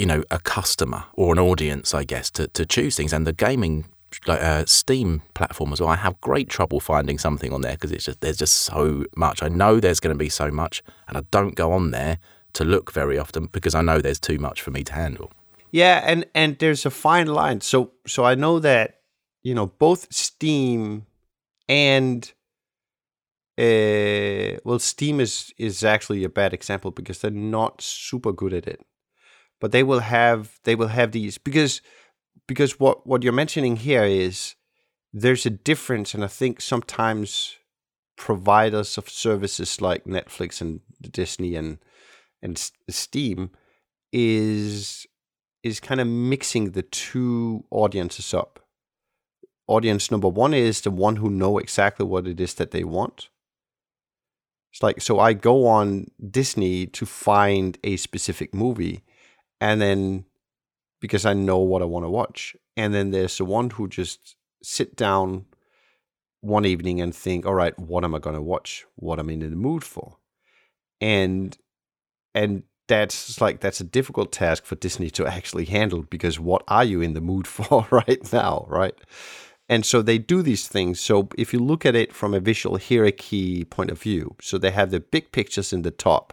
you 0.00 0.06
know 0.06 0.22
a 0.30 0.38
customer 0.38 1.04
or 1.14 1.32
an 1.32 1.38
audience 1.38 1.94
i 1.94 2.04
guess 2.04 2.30
to, 2.30 2.48
to 2.48 2.64
choose 2.64 2.96
things 2.96 3.12
and 3.12 3.26
the 3.26 3.32
gaming 3.32 3.86
like 4.26 4.42
uh, 4.42 4.64
steam 4.66 5.22
platform 5.34 5.72
as 5.72 5.80
well 5.80 5.90
i 5.90 5.96
have 5.96 6.20
great 6.20 6.48
trouble 6.48 6.80
finding 6.80 7.18
something 7.18 7.52
on 7.52 7.60
there 7.60 7.72
because 7.72 7.92
it's 7.92 8.04
just 8.04 8.20
there's 8.20 8.36
just 8.36 8.56
so 8.56 9.04
much 9.16 9.42
i 9.42 9.48
know 9.48 9.78
there's 9.78 10.00
going 10.00 10.14
to 10.14 10.18
be 10.18 10.28
so 10.28 10.50
much 10.50 10.82
and 11.06 11.16
i 11.16 11.22
don't 11.30 11.54
go 11.54 11.72
on 11.72 11.90
there 11.92 12.18
to 12.52 12.64
look 12.64 12.92
very 12.92 13.16
often 13.16 13.46
because 13.52 13.74
i 13.74 13.82
know 13.82 14.00
there's 14.00 14.18
too 14.18 14.38
much 14.38 14.60
for 14.60 14.72
me 14.72 14.82
to 14.82 14.92
handle 14.92 15.30
yeah, 15.72 16.02
and 16.04 16.26
and 16.34 16.58
there's 16.58 16.84
a 16.84 16.90
fine 16.90 17.28
line. 17.28 17.60
So 17.60 17.92
so 18.06 18.24
I 18.24 18.34
know 18.34 18.58
that 18.58 19.00
you 19.42 19.54
know 19.54 19.66
both 19.66 20.12
Steam 20.12 21.06
and 21.68 22.32
uh, 23.58 24.58
well, 24.64 24.78
Steam 24.78 25.20
is 25.20 25.52
is 25.58 25.84
actually 25.84 26.24
a 26.24 26.28
bad 26.28 26.52
example 26.52 26.90
because 26.90 27.20
they're 27.20 27.30
not 27.30 27.80
super 27.82 28.32
good 28.32 28.52
at 28.52 28.66
it. 28.66 28.80
But 29.60 29.72
they 29.72 29.82
will 29.82 30.00
have 30.00 30.58
they 30.64 30.74
will 30.74 30.88
have 30.88 31.12
these 31.12 31.38
because 31.38 31.82
because 32.46 32.80
what 32.80 33.06
what 33.06 33.22
you're 33.22 33.32
mentioning 33.32 33.76
here 33.76 34.04
is 34.04 34.54
there's 35.12 35.46
a 35.46 35.50
difference, 35.50 36.14
and 36.14 36.24
I 36.24 36.28
think 36.28 36.60
sometimes 36.60 37.56
providers 38.16 38.98
of 38.98 39.08
services 39.08 39.80
like 39.80 40.04
Netflix 40.04 40.60
and 40.60 40.80
Disney 41.00 41.56
and 41.56 41.78
and 42.42 42.70
Steam 42.88 43.50
is 44.12 45.06
is 45.62 45.80
kind 45.80 46.00
of 46.00 46.06
mixing 46.06 46.72
the 46.72 46.82
two 46.82 47.64
audiences 47.70 48.32
up. 48.32 48.60
Audience 49.66 50.10
number 50.10 50.28
one 50.28 50.54
is 50.54 50.80
the 50.80 50.90
one 50.90 51.16
who 51.16 51.30
know 51.30 51.58
exactly 51.58 52.06
what 52.06 52.26
it 52.26 52.40
is 52.40 52.54
that 52.54 52.70
they 52.70 52.84
want. 52.84 53.28
It's 54.72 54.82
like 54.82 55.00
so 55.00 55.18
I 55.18 55.32
go 55.32 55.66
on 55.66 56.06
Disney 56.30 56.86
to 56.86 57.06
find 57.06 57.78
a 57.84 57.96
specific 57.96 58.54
movie 58.54 59.02
and 59.60 59.80
then 59.80 60.24
because 61.00 61.24
I 61.24 61.32
know 61.32 61.58
what 61.58 61.82
I 61.82 61.86
want 61.86 62.04
to 62.04 62.10
watch. 62.10 62.54
And 62.76 62.94
then 62.94 63.10
there's 63.10 63.38
the 63.38 63.44
one 63.44 63.70
who 63.70 63.88
just 63.88 64.36
sit 64.62 64.96
down 64.96 65.46
one 66.40 66.64
evening 66.64 67.00
and 67.00 67.14
think, 67.14 67.46
all 67.46 67.54
right, 67.54 67.78
what 67.78 68.04
am 68.04 68.14
I 68.14 68.18
going 68.18 68.36
to 68.36 68.42
watch? 68.42 68.84
What 68.96 69.18
am 69.18 69.28
I 69.28 69.32
in 69.32 69.40
the 69.40 69.48
mood 69.50 69.82
for? 69.84 70.18
And 71.00 71.56
and 72.34 72.64
that's 72.86 73.40
like 73.40 73.60
that's 73.60 73.80
a 73.80 73.84
difficult 73.84 74.32
task 74.32 74.64
for 74.64 74.74
Disney 74.74 75.10
to 75.10 75.26
actually 75.26 75.64
handle 75.64 76.02
because 76.02 76.38
what 76.38 76.62
are 76.68 76.84
you 76.84 77.00
in 77.00 77.14
the 77.14 77.20
mood 77.20 77.46
for 77.56 77.86
right 77.90 78.32
now, 78.32 78.66
right? 78.68 78.94
And 79.68 79.86
so 79.86 80.02
they 80.02 80.18
do 80.18 80.42
these 80.42 80.66
things. 80.66 80.98
So 81.00 81.28
if 81.38 81.52
you 81.52 81.60
look 81.60 81.86
at 81.86 81.94
it 81.94 82.12
from 82.12 82.34
a 82.34 82.40
visual 82.40 82.76
hierarchy 82.78 83.64
point 83.64 83.90
of 83.90 84.02
view, 84.02 84.34
so 84.40 84.58
they 84.58 84.72
have 84.72 84.90
the 84.90 85.00
big 85.00 85.30
pictures 85.30 85.72
in 85.72 85.82
the 85.82 85.92
top. 85.92 86.32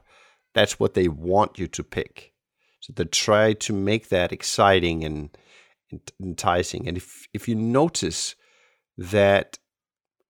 That's 0.56 0.80
what 0.80 0.96
they 0.96 1.08
want 1.08 1.60
you 1.60 1.68
to 1.68 1.84
pick. 1.84 2.34
So 2.80 2.94
they 2.94 3.06
try 3.06 3.54
to 3.54 3.74
make 3.74 4.10
that 4.10 4.32
exciting 4.32 5.04
and, 5.04 5.30
enticing. 6.22 6.88
And 6.88 6.98
if 6.98 7.28
if 7.34 7.48
you 7.48 7.56
notice 7.56 8.36
that 8.98 9.58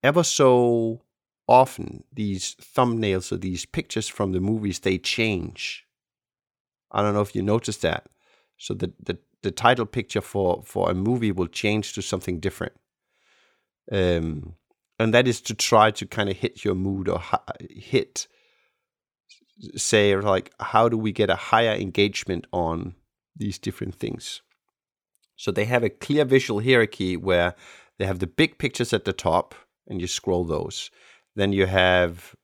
ever 0.04 0.22
so 0.22 1.02
often 1.48 2.04
these 2.12 2.54
thumbnails 2.56 3.32
or 3.32 3.38
these 3.38 3.66
pictures 3.66 4.06
from 4.06 4.32
the 4.32 4.40
movies 4.40 4.80
they 4.80 4.98
change 4.98 5.88
I 6.90 7.02
don't 7.02 7.14
know 7.14 7.20
if 7.20 7.34
you 7.34 7.42
noticed 7.42 7.82
that. 7.82 8.06
So 8.56 8.74
the, 8.74 8.92
the, 9.02 9.18
the 9.42 9.50
title 9.50 9.86
picture 9.86 10.20
for, 10.20 10.62
for 10.64 10.90
a 10.90 10.94
movie 10.94 11.32
will 11.32 11.46
change 11.46 11.92
to 11.94 12.02
something 12.02 12.40
different. 12.40 12.72
Um, 13.90 14.54
and 14.98 15.14
that 15.14 15.28
is 15.28 15.40
to 15.42 15.54
try 15.54 15.90
to 15.92 16.06
kind 16.06 16.28
of 16.28 16.36
hit 16.36 16.64
your 16.64 16.74
mood 16.74 17.08
or 17.08 17.22
hit, 17.70 18.26
say, 19.76 20.16
like, 20.16 20.52
how 20.60 20.88
do 20.88 20.96
we 20.96 21.12
get 21.12 21.30
a 21.30 21.36
higher 21.36 21.74
engagement 21.74 22.46
on 22.52 22.94
these 23.36 23.58
different 23.58 23.94
things? 23.94 24.42
So 25.36 25.50
they 25.52 25.64
have 25.66 25.84
a 25.84 25.90
clear 25.90 26.24
visual 26.24 26.60
hierarchy 26.60 27.16
where 27.16 27.54
they 27.98 28.06
have 28.06 28.18
the 28.18 28.26
big 28.26 28.58
pictures 28.58 28.92
at 28.92 29.04
the 29.04 29.12
top 29.12 29.54
and 29.86 30.00
you 30.00 30.06
scroll 30.06 30.44
those. 30.44 30.90
Then 31.36 31.52
you 31.52 31.66
have 31.66 32.34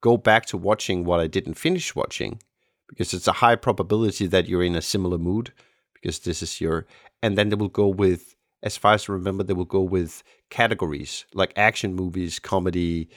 go 0.00 0.16
back 0.16 0.46
to 0.46 0.56
watching 0.58 1.04
what 1.04 1.20
I 1.20 1.28
didn't 1.28 1.54
finish 1.54 1.94
watching 1.94 2.40
because 2.88 3.14
it's 3.14 3.28
a 3.28 3.32
high 3.32 3.56
probability 3.56 4.26
that 4.26 4.48
you're 4.48 4.64
in 4.64 4.74
a 4.74 4.82
similar 4.82 5.18
mood 5.18 5.52
because 5.94 6.18
this 6.20 6.42
is 6.42 6.60
your 6.60 6.86
and 7.22 7.38
then 7.38 7.48
they 7.48 7.56
will 7.56 7.68
go 7.68 7.86
with 7.86 8.34
as 8.62 8.76
far 8.76 8.94
as 8.94 9.08
I 9.08 9.12
remember 9.12 9.44
they 9.44 9.54
will 9.54 9.64
go 9.64 9.80
with 9.80 10.22
categories 10.50 11.24
like 11.34 11.52
action 11.56 11.94
movies, 11.94 12.38
comedy, 12.38 13.08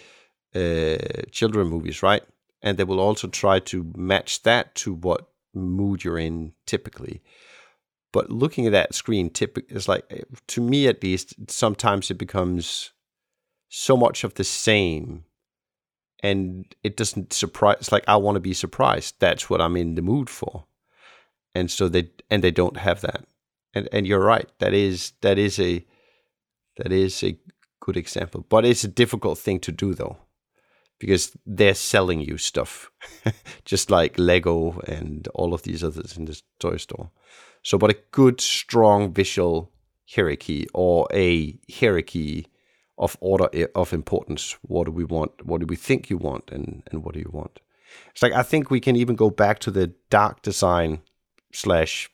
uh, 0.53 0.97
children 1.31 1.67
movies, 1.67 2.01
right? 2.01 2.23
And 2.66 2.78
they 2.78 2.84
will 2.84 2.99
also 2.99 3.30
try 3.30 3.59
to 3.59 3.93
match 3.95 4.43
that 4.43 4.76
to 4.76 4.93
what 4.93 5.30
mood 5.53 6.03
you're 6.03 6.20
in 6.20 6.51
typically. 6.66 7.22
But 8.11 8.30
looking 8.30 8.66
at 8.66 8.72
that 8.72 8.95
screen, 8.95 9.30
typically, 9.30 9.76
is 9.76 9.88
like 9.88 10.26
to 10.47 10.61
me 10.61 10.88
at 10.88 11.03
least, 11.03 11.36
sometimes 11.47 12.09
it 12.09 12.18
becomes 12.18 12.91
so 13.70 13.95
much 13.95 14.24
of 14.24 14.34
the 14.34 14.43
same 14.43 15.26
and 16.24 16.74
it 16.84 16.95
doesn't 16.95 17.34
surprise 17.34 17.78
it's 17.80 17.91
like 17.91 18.05
i 18.07 18.16
want 18.16 18.36
to 18.36 18.39
be 18.39 18.53
surprised. 18.53 19.16
That's 19.20 19.49
what 19.49 19.61
i'm 19.61 19.76
in 19.76 19.95
the 19.95 20.01
mood 20.01 20.30
for. 20.30 20.66
And 21.53 21.70
so 21.70 21.89
they 21.89 22.09
and 22.30 22.43
they 22.43 22.51
don't 22.51 22.78
have 22.78 23.01
that. 23.01 23.26
And 23.74 23.89
and 23.91 24.07
you're 24.07 24.24
right 24.24 24.49
that 24.59 24.74
is 24.74 25.13
that 25.22 25.38
is 25.38 25.59
a 25.59 25.86
that 26.78 26.91
is 26.91 27.24
a 27.24 27.38
good 27.80 27.97
example. 27.97 28.45
But 28.47 28.66
it's 28.66 28.84
a 28.84 28.88
difficult 28.88 29.38
thing 29.39 29.59
to 29.61 29.72
do 29.72 29.93
though 29.93 30.18
because 30.99 31.35
they're 31.45 31.73
selling 31.73 32.21
you 32.21 32.37
stuff 32.37 32.91
just 33.65 33.89
like 33.89 34.17
lego 34.17 34.79
and 34.87 35.27
all 35.33 35.53
of 35.53 35.63
these 35.63 35.83
others 35.83 36.17
in 36.17 36.25
the 36.25 36.41
toy 36.59 36.77
store 36.77 37.11
so 37.61 37.77
but 37.77 37.91
a 37.91 37.97
good 38.11 38.39
strong 38.39 39.13
visual 39.13 39.71
hierarchy 40.13 40.67
or 40.73 41.07
a 41.11 41.57
hierarchy 41.69 42.47
of 42.97 43.17
order 43.19 43.49
of 43.75 43.93
importance. 43.93 44.57
What 44.61 44.85
do 44.85 44.91
we 44.91 45.03
want? 45.03 45.45
What 45.45 45.59
do 45.59 45.65
we 45.67 45.75
think 45.75 46.09
you 46.09 46.17
want? 46.17 46.49
And 46.51 46.83
and 46.91 47.03
what 47.03 47.13
do 47.13 47.19
you 47.19 47.29
want? 47.31 47.59
It's 48.11 48.21
like 48.21 48.33
I 48.33 48.43
think 48.43 48.69
we 48.69 48.79
can 48.79 48.95
even 48.95 49.15
go 49.15 49.29
back 49.29 49.59
to 49.59 49.71
the 49.71 49.93
dark 50.09 50.41
design 50.41 51.01
slash 51.51 52.09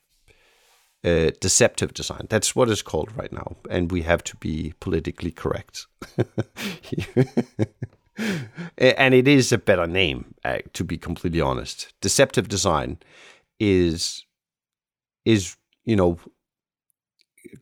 uh, 1.04 1.32
deceptive 1.40 1.94
design. 1.94 2.28
That's 2.30 2.56
what 2.56 2.70
it's 2.70 2.82
called 2.82 3.16
right 3.16 3.32
now, 3.32 3.56
and 3.70 3.92
we 3.92 4.04
have 4.04 4.24
to 4.26 4.36
be 4.38 4.74
politically 4.80 5.32
correct. 5.32 5.88
and 8.78 9.14
it 9.14 9.28
is 9.28 9.52
a 9.52 9.58
better 9.58 9.88
name, 9.88 10.34
uh, 10.44 10.60
to 10.74 10.84
be 10.84 10.98
completely 10.98 11.42
honest. 11.42 11.94
Deceptive 12.02 12.48
design 12.48 12.98
is 13.60 14.26
is 15.26 15.56
you 15.86 15.96
know 15.96 16.18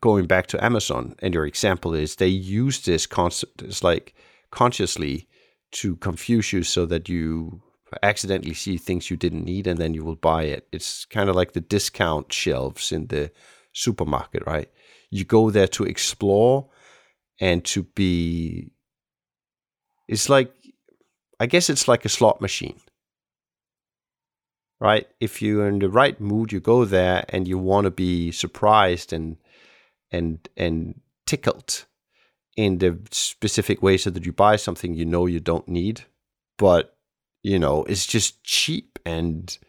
going 0.02 0.26
back 0.26 0.48
to 0.48 0.64
Amazon 0.64 1.16
and 1.20 1.34
your 1.34 1.46
example 1.46 1.94
is 1.94 2.16
they 2.16 2.28
use 2.28 2.86
this 2.86 3.06
concept 3.06 3.62
as 3.64 3.84
like 3.84 4.14
consciously 4.52 5.28
to 5.72 5.96
confuse 5.98 6.54
you 6.54 6.64
so 6.64 6.86
that 6.86 7.10
you 7.10 7.62
accidentally 8.04 8.54
see 8.54 8.78
things 8.78 9.10
you 9.10 9.18
didn't 9.18 9.46
need 9.46 9.68
and 9.68 9.80
then 9.80 9.94
you 9.94 10.04
will 10.04 10.16
buy 10.16 10.44
it. 10.44 10.68
It's 10.72 11.06
kind 11.06 11.30
of 11.30 11.36
like 11.36 11.54
the 11.54 11.62
discount 11.62 12.32
shelves 12.32 12.92
in 12.92 13.08
the 13.08 13.32
supermarket, 13.74 14.44
right? 14.46 14.70
You 15.10 15.26
go 15.26 15.50
there 15.50 15.68
to 15.70 15.86
explore 15.86 16.70
and 17.40 17.64
to 17.66 17.84
be 17.84 18.72
it's 20.10 20.28
like 20.28 20.52
I 21.40 21.46
guess 21.46 21.70
it's 21.70 21.88
like 21.88 22.04
a 22.04 22.10
slot 22.10 22.42
machine. 22.42 22.82
Right? 24.82 25.08
If 25.20 25.42
you're 25.42 25.68
in 25.68 25.80
the 25.80 25.90
right 25.90 26.20
mood, 26.20 26.52
you 26.52 26.60
go 26.60 26.84
there 26.86 27.26
and 27.30 27.48
you 27.48 27.58
want 27.58 27.86
to 27.86 27.92
be 27.92 28.32
surprised 28.32 29.14
and 29.14 29.38
and 30.12 30.50
and 30.58 31.00
tickled 31.28 31.86
in 32.58 32.80
the 32.80 32.98
specific 33.12 33.84
way 33.84 33.98
so 33.98 34.10
that 34.10 34.26
you 34.26 34.34
buy 34.34 34.56
something 34.56 34.96
you 34.96 35.06
know 35.06 35.28
you 35.28 35.40
don't 35.40 35.68
need 35.68 36.02
but 36.58 36.98
you 37.44 37.60
know 37.60 37.84
it's 37.84 38.08
just 38.08 38.44
cheap 38.44 38.98
and 39.06 39.60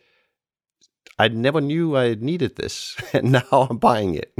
I 1.18 1.28
never 1.28 1.60
knew 1.60 1.96
I 1.96 2.14
needed 2.14 2.56
this 2.56 2.96
and 3.12 3.32
now 3.32 3.68
I'm 3.68 3.76
buying 3.76 4.14
it 4.14 4.32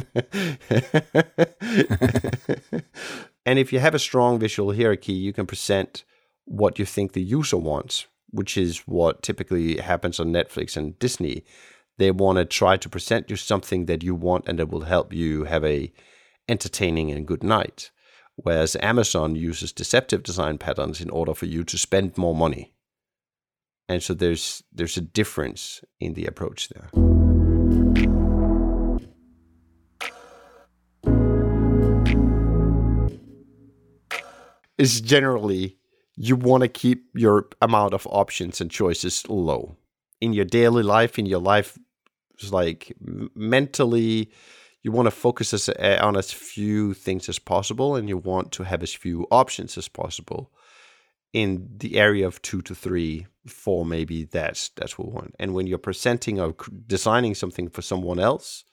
and 3.51 3.59
if 3.59 3.73
you 3.73 3.81
have 3.81 3.95
a 3.95 3.99
strong 3.99 4.39
visual 4.39 4.73
hierarchy 4.73 5.13
you 5.13 5.33
can 5.33 5.47
present 5.47 6.05
what 6.45 6.79
you 6.79 6.85
think 6.85 7.13
the 7.13 7.23
user 7.23 7.57
wants 7.57 8.07
which 8.31 8.57
is 8.57 8.79
what 8.87 9.23
typically 9.23 9.79
happens 9.79 10.21
on 10.21 10.33
Netflix 10.33 10.77
and 10.77 10.99
Disney 10.99 11.45
they 12.01 12.11
want 12.11 12.39
to 12.39 12.45
try 12.47 12.79
to 12.79 12.89
present 12.89 13.29
you 13.29 13.37
something 13.37 13.85
that 13.85 14.03
you 14.03 14.15
want 14.15 14.49
and 14.49 14.59
that 14.59 14.71
will 14.71 14.87
help 14.95 15.13
you 15.13 15.45
have 15.45 15.65
a 15.65 15.93
entertaining 16.49 17.11
and 17.11 17.27
good 17.27 17.45
night. 17.45 17.91
Whereas 18.37 18.75
Amazon 18.81 19.37
uses 19.37 19.71
deceptive 19.71 20.23
design 20.23 20.57
patterns 20.57 21.03
in 21.03 21.11
order 21.11 21.35
for 21.35 21.45
you 21.45 21.63
to 21.65 21.77
spend 21.77 22.17
more 22.17 22.35
money. 22.35 22.73
And 23.87 24.03
so 24.03 24.15
there's 24.15 24.63
there's 24.73 24.97
a 24.97 25.03
difference 25.03 25.85
in 26.01 26.15
the 26.15 26.25
approach 26.25 26.71
there. 26.71 26.91
Is 34.81 35.01
generally 35.01 35.77
you 36.17 36.37
want 36.37 36.63
to 36.63 36.69
keep 36.69 37.07
your 37.15 37.49
amount 37.61 37.95
of 37.95 38.07
options 38.11 38.61
and 38.61 38.71
choices 38.71 39.27
low 39.29 39.77
in 40.21 40.33
your 40.33 40.45
daily 40.45 40.83
life 40.83 41.19
in 41.19 41.27
your 41.27 41.41
life 41.41 41.79
like 42.51 42.93
mentally, 43.35 44.31
you 44.83 44.93
want 44.93 45.07
to 45.07 45.11
focus 45.11 45.53
as, 45.53 45.69
uh, 45.69 45.99
on 46.01 46.17
as 46.17 46.33
few 46.33 46.95
things 46.95 47.29
as 47.29 47.39
possible, 47.39 47.97
and 47.97 48.09
you 48.09 48.17
want 48.17 48.53
to 48.53 48.63
have 48.63 48.83
as 48.83 48.95
few 48.95 49.27
options 49.31 49.77
as 49.77 49.89
possible. 49.89 50.51
In 51.33 51.69
the 51.77 51.97
area 51.97 52.27
of 52.27 52.41
two 52.43 52.63
to 52.63 52.75
three, 52.75 53.27
four, 53.47 53.85
maybe 53.85 54.25
that's 54.25 54.71
that's 54.71 54.99
what 54.99 55.09
we 55.09 55.15
want. 55.15 55.35
And 55.39 55.55
when 55.55 55.67
you're 55.67 55.79
presenting 55.79 56.41
or 56.41 56.55
designing 56.87 57.35
something 57.35 57.69
for 57.69 57.83
someone 57.83 58.19
else, 58.19 58.65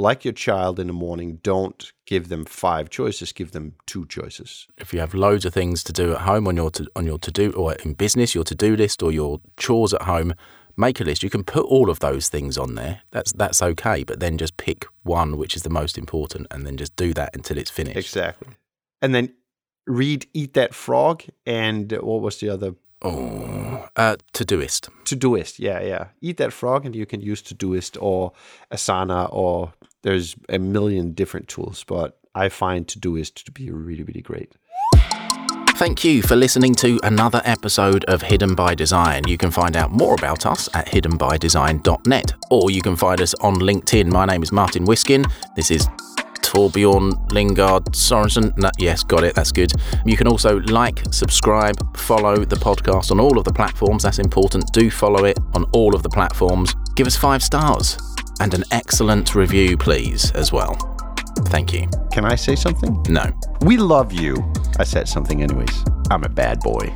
like 0.00 0.24
your 0.24 0.34
child 0.34 0.80
in 0.80 0.86
the 0.86 0.92
morning, 0.92 1.38
don't 1.42 1.92
give 2.06 2.28
them 2.28 2.44
five 2.44 2.90
choices. 2.90 3.32
Give 3.32 3.52
them 3.52 3.74
two 3.86 4.06
choices. 4.06 4.66
If 4.78 4.92
you 4.92 5.00
have 5.00 5.14
loads 5.14 5.44
of 5.44 5.54
things 5.54 5.84
to 5.84 5.92
do 5.92 6.12
at 6.12 6.22
home 6.22 6.48
on 6.48 6.56
your 6.56 6.70
to, 6.72 6.86
on 6.96 7.06
your 7.06 7.18
to 7.18 7.30
do 7.30 7.52
or 7.52 7.74
in 7.74 7.94
business, 7.94 8.34
your 8.34 8.44
to 8.44 8.54
do 8.54 8.76
list 8.76 9.02
or 9.02 9.12
your 9.12 9.40
chores 9.56 9.94
at 9.94 10.02
home, 10.02 10.34
make 10.76 11.00
a 11.00 11.04
list. 11.04 11.22
You 11.22 11.30
can 11.30 11.44
put 11.44 11.64
all 11.64 11.90
of 11.90 12.00
those 12.00 12.28
things 12.28 12.58
on 12.58 12.74
there. 12.74 13.02
That's 13.10 13.32
that's 13.32 13.62
okay, 13.62 14.02
but 14.04 14.20
then 14.20 14.38
just 14.38 14.56
pick 14.56 14.86
one 15.02 15.36
which 15.36 15.54
is 15.54 15.62
the 15.62 15.70
most 15.70 15.96
important 15.96 16.46
and 16.50 16.66
then 16.66 16.76
just 16.76 16.96
do 16.96 17.12
that 17.14 17.36
until 17.36 17.58
it's 17.58 17.70
finished. 17.70 17.96
Exactly. 17.96 18.48
And 19.02 19.14
then 19.14 19.34
read 19.86 20.26
Eat 20.34 20.54
That 20.54 20.74
Frog 20.74 21.24
and 21.46 21.92
what 21.92 22.22
was 22.22 22.40
the 22.40 22.48
other 22.48 22.74
Oh, 23.02 23.88
uh, 23.96 24.16
Todoist. 24.34 24.90
Todoist, 25.04 25.58
yeah, 25.58 25.80
yeah. 25.80 26.08
Eat 26.20 26.36
that 26.36 26.52
frog, 26.52 26.84
and 26.84 26.94
you 26.94 27.06
can 27.06 27.20
use 27.20 27.42
Todoist 27.42 27.96
or 28.00 28.32
Asana, 28.70 29.32
or 29.32 29.72
there's 30.02 30.36
a 30.48 30.58
million 30.58 31.12
different 31.12 31.48
tools. 31.48 31.84
But 31.86 32.18
I 32.34 32.48
find 32.48 32.86
Todoist 32.86 33.44
to 33.44 33.52
be 33.52 33.70
really, 33.70 34.02
really 34.02 34.22
great. 34.22 34.54
Thank 35.76 36.04
you 36.04 36.20
for 36.20 36.36
listening 36.36 36.74
to 36.76 37.00
another 37.02 37.40
episode 37.46 38.04
of 38.04 38.20
Hidden 38.20 38.54
by 38.54 38.74
Design. 38.74 39.26
You 39.26 39.38
can 39.38 39.50
find 39.50 39.76
out 39.76 39.90
more 39.90 40.12
about 40.12 40.44
us 40.44 40.68
at 40.74 40.86
hiddenbydesign.net 40.88 42.32
or 42.50 42.70
you 42.70 42.82
can 42.82 42.96
find 42.96 43.20
us 43.22 43.32
on 43.40 43.54
LinkedIn. 43.56 44.12
My 44.12 44.26
name 44.26 44.42
is 44.42 44.52
Martin 44.52 44.84
Wiskin. 44.84 45.24
This 45.56 45.70
is 45.70 45.88
Torbjorn 46.42 47.32
Lingard 47.32 47.84
Sorensen. 47.92 48.54
No, 48.58 48.70
yes, 48.78 49.02
got 49.02 49.24
it. 49.24 49.34
That's 49.34 49.52
good. 49.52 49.72
You 50.04 50.18
can 50.18 50.28
also 50.28 50.58
like, 50.60 51.02
subscribe, 51.12 51.96
follow 51.96 52.44
the 52.44 52.56
podcast 52.56 53.10
on 53.10 53.18
all 53.18 53.38
of 53.38 53.44
the 53.44 53.52
platforms. 53.52 54.02
That's 54.02 54.18
important. 54.18 54.70
Do 54.74 54.90
follow 54.90 55.24
it 55.24 55.38
on 55.54 55.64
all 55.72 55.94
of 55.94 56.02
the 56.02 56.10
platforms. 56.10 56.74
Give 56.94 57.06
us 57.06 57.16
five 57.16 57.42
stars 57.42 57.96
and 58.40 58.54
an 58.54 58.64
excellent 58.70 59.34
review, 59.34 59.76
please, 59.76 60.30
as 60.32 60.52
well. 60.52 60.74
Thank 61.46 61.72
you. 61.72 61.88
Can 62.10 62.24
I 62.24 62.34
say 62.34 62.56
something? 62.56 63.02
No. 63.08 63.30
We 63.62 63.76
love 63.76 64.12
you. 64.12 64.34
I 64.78 64.84
said 64.84 65.08
something 65.08 65.42
anyways. 65.42 65.84
I'm 66.10 66.24
a 66.24 66.28
bad 66.28 66.60
boy. 66.60 66.94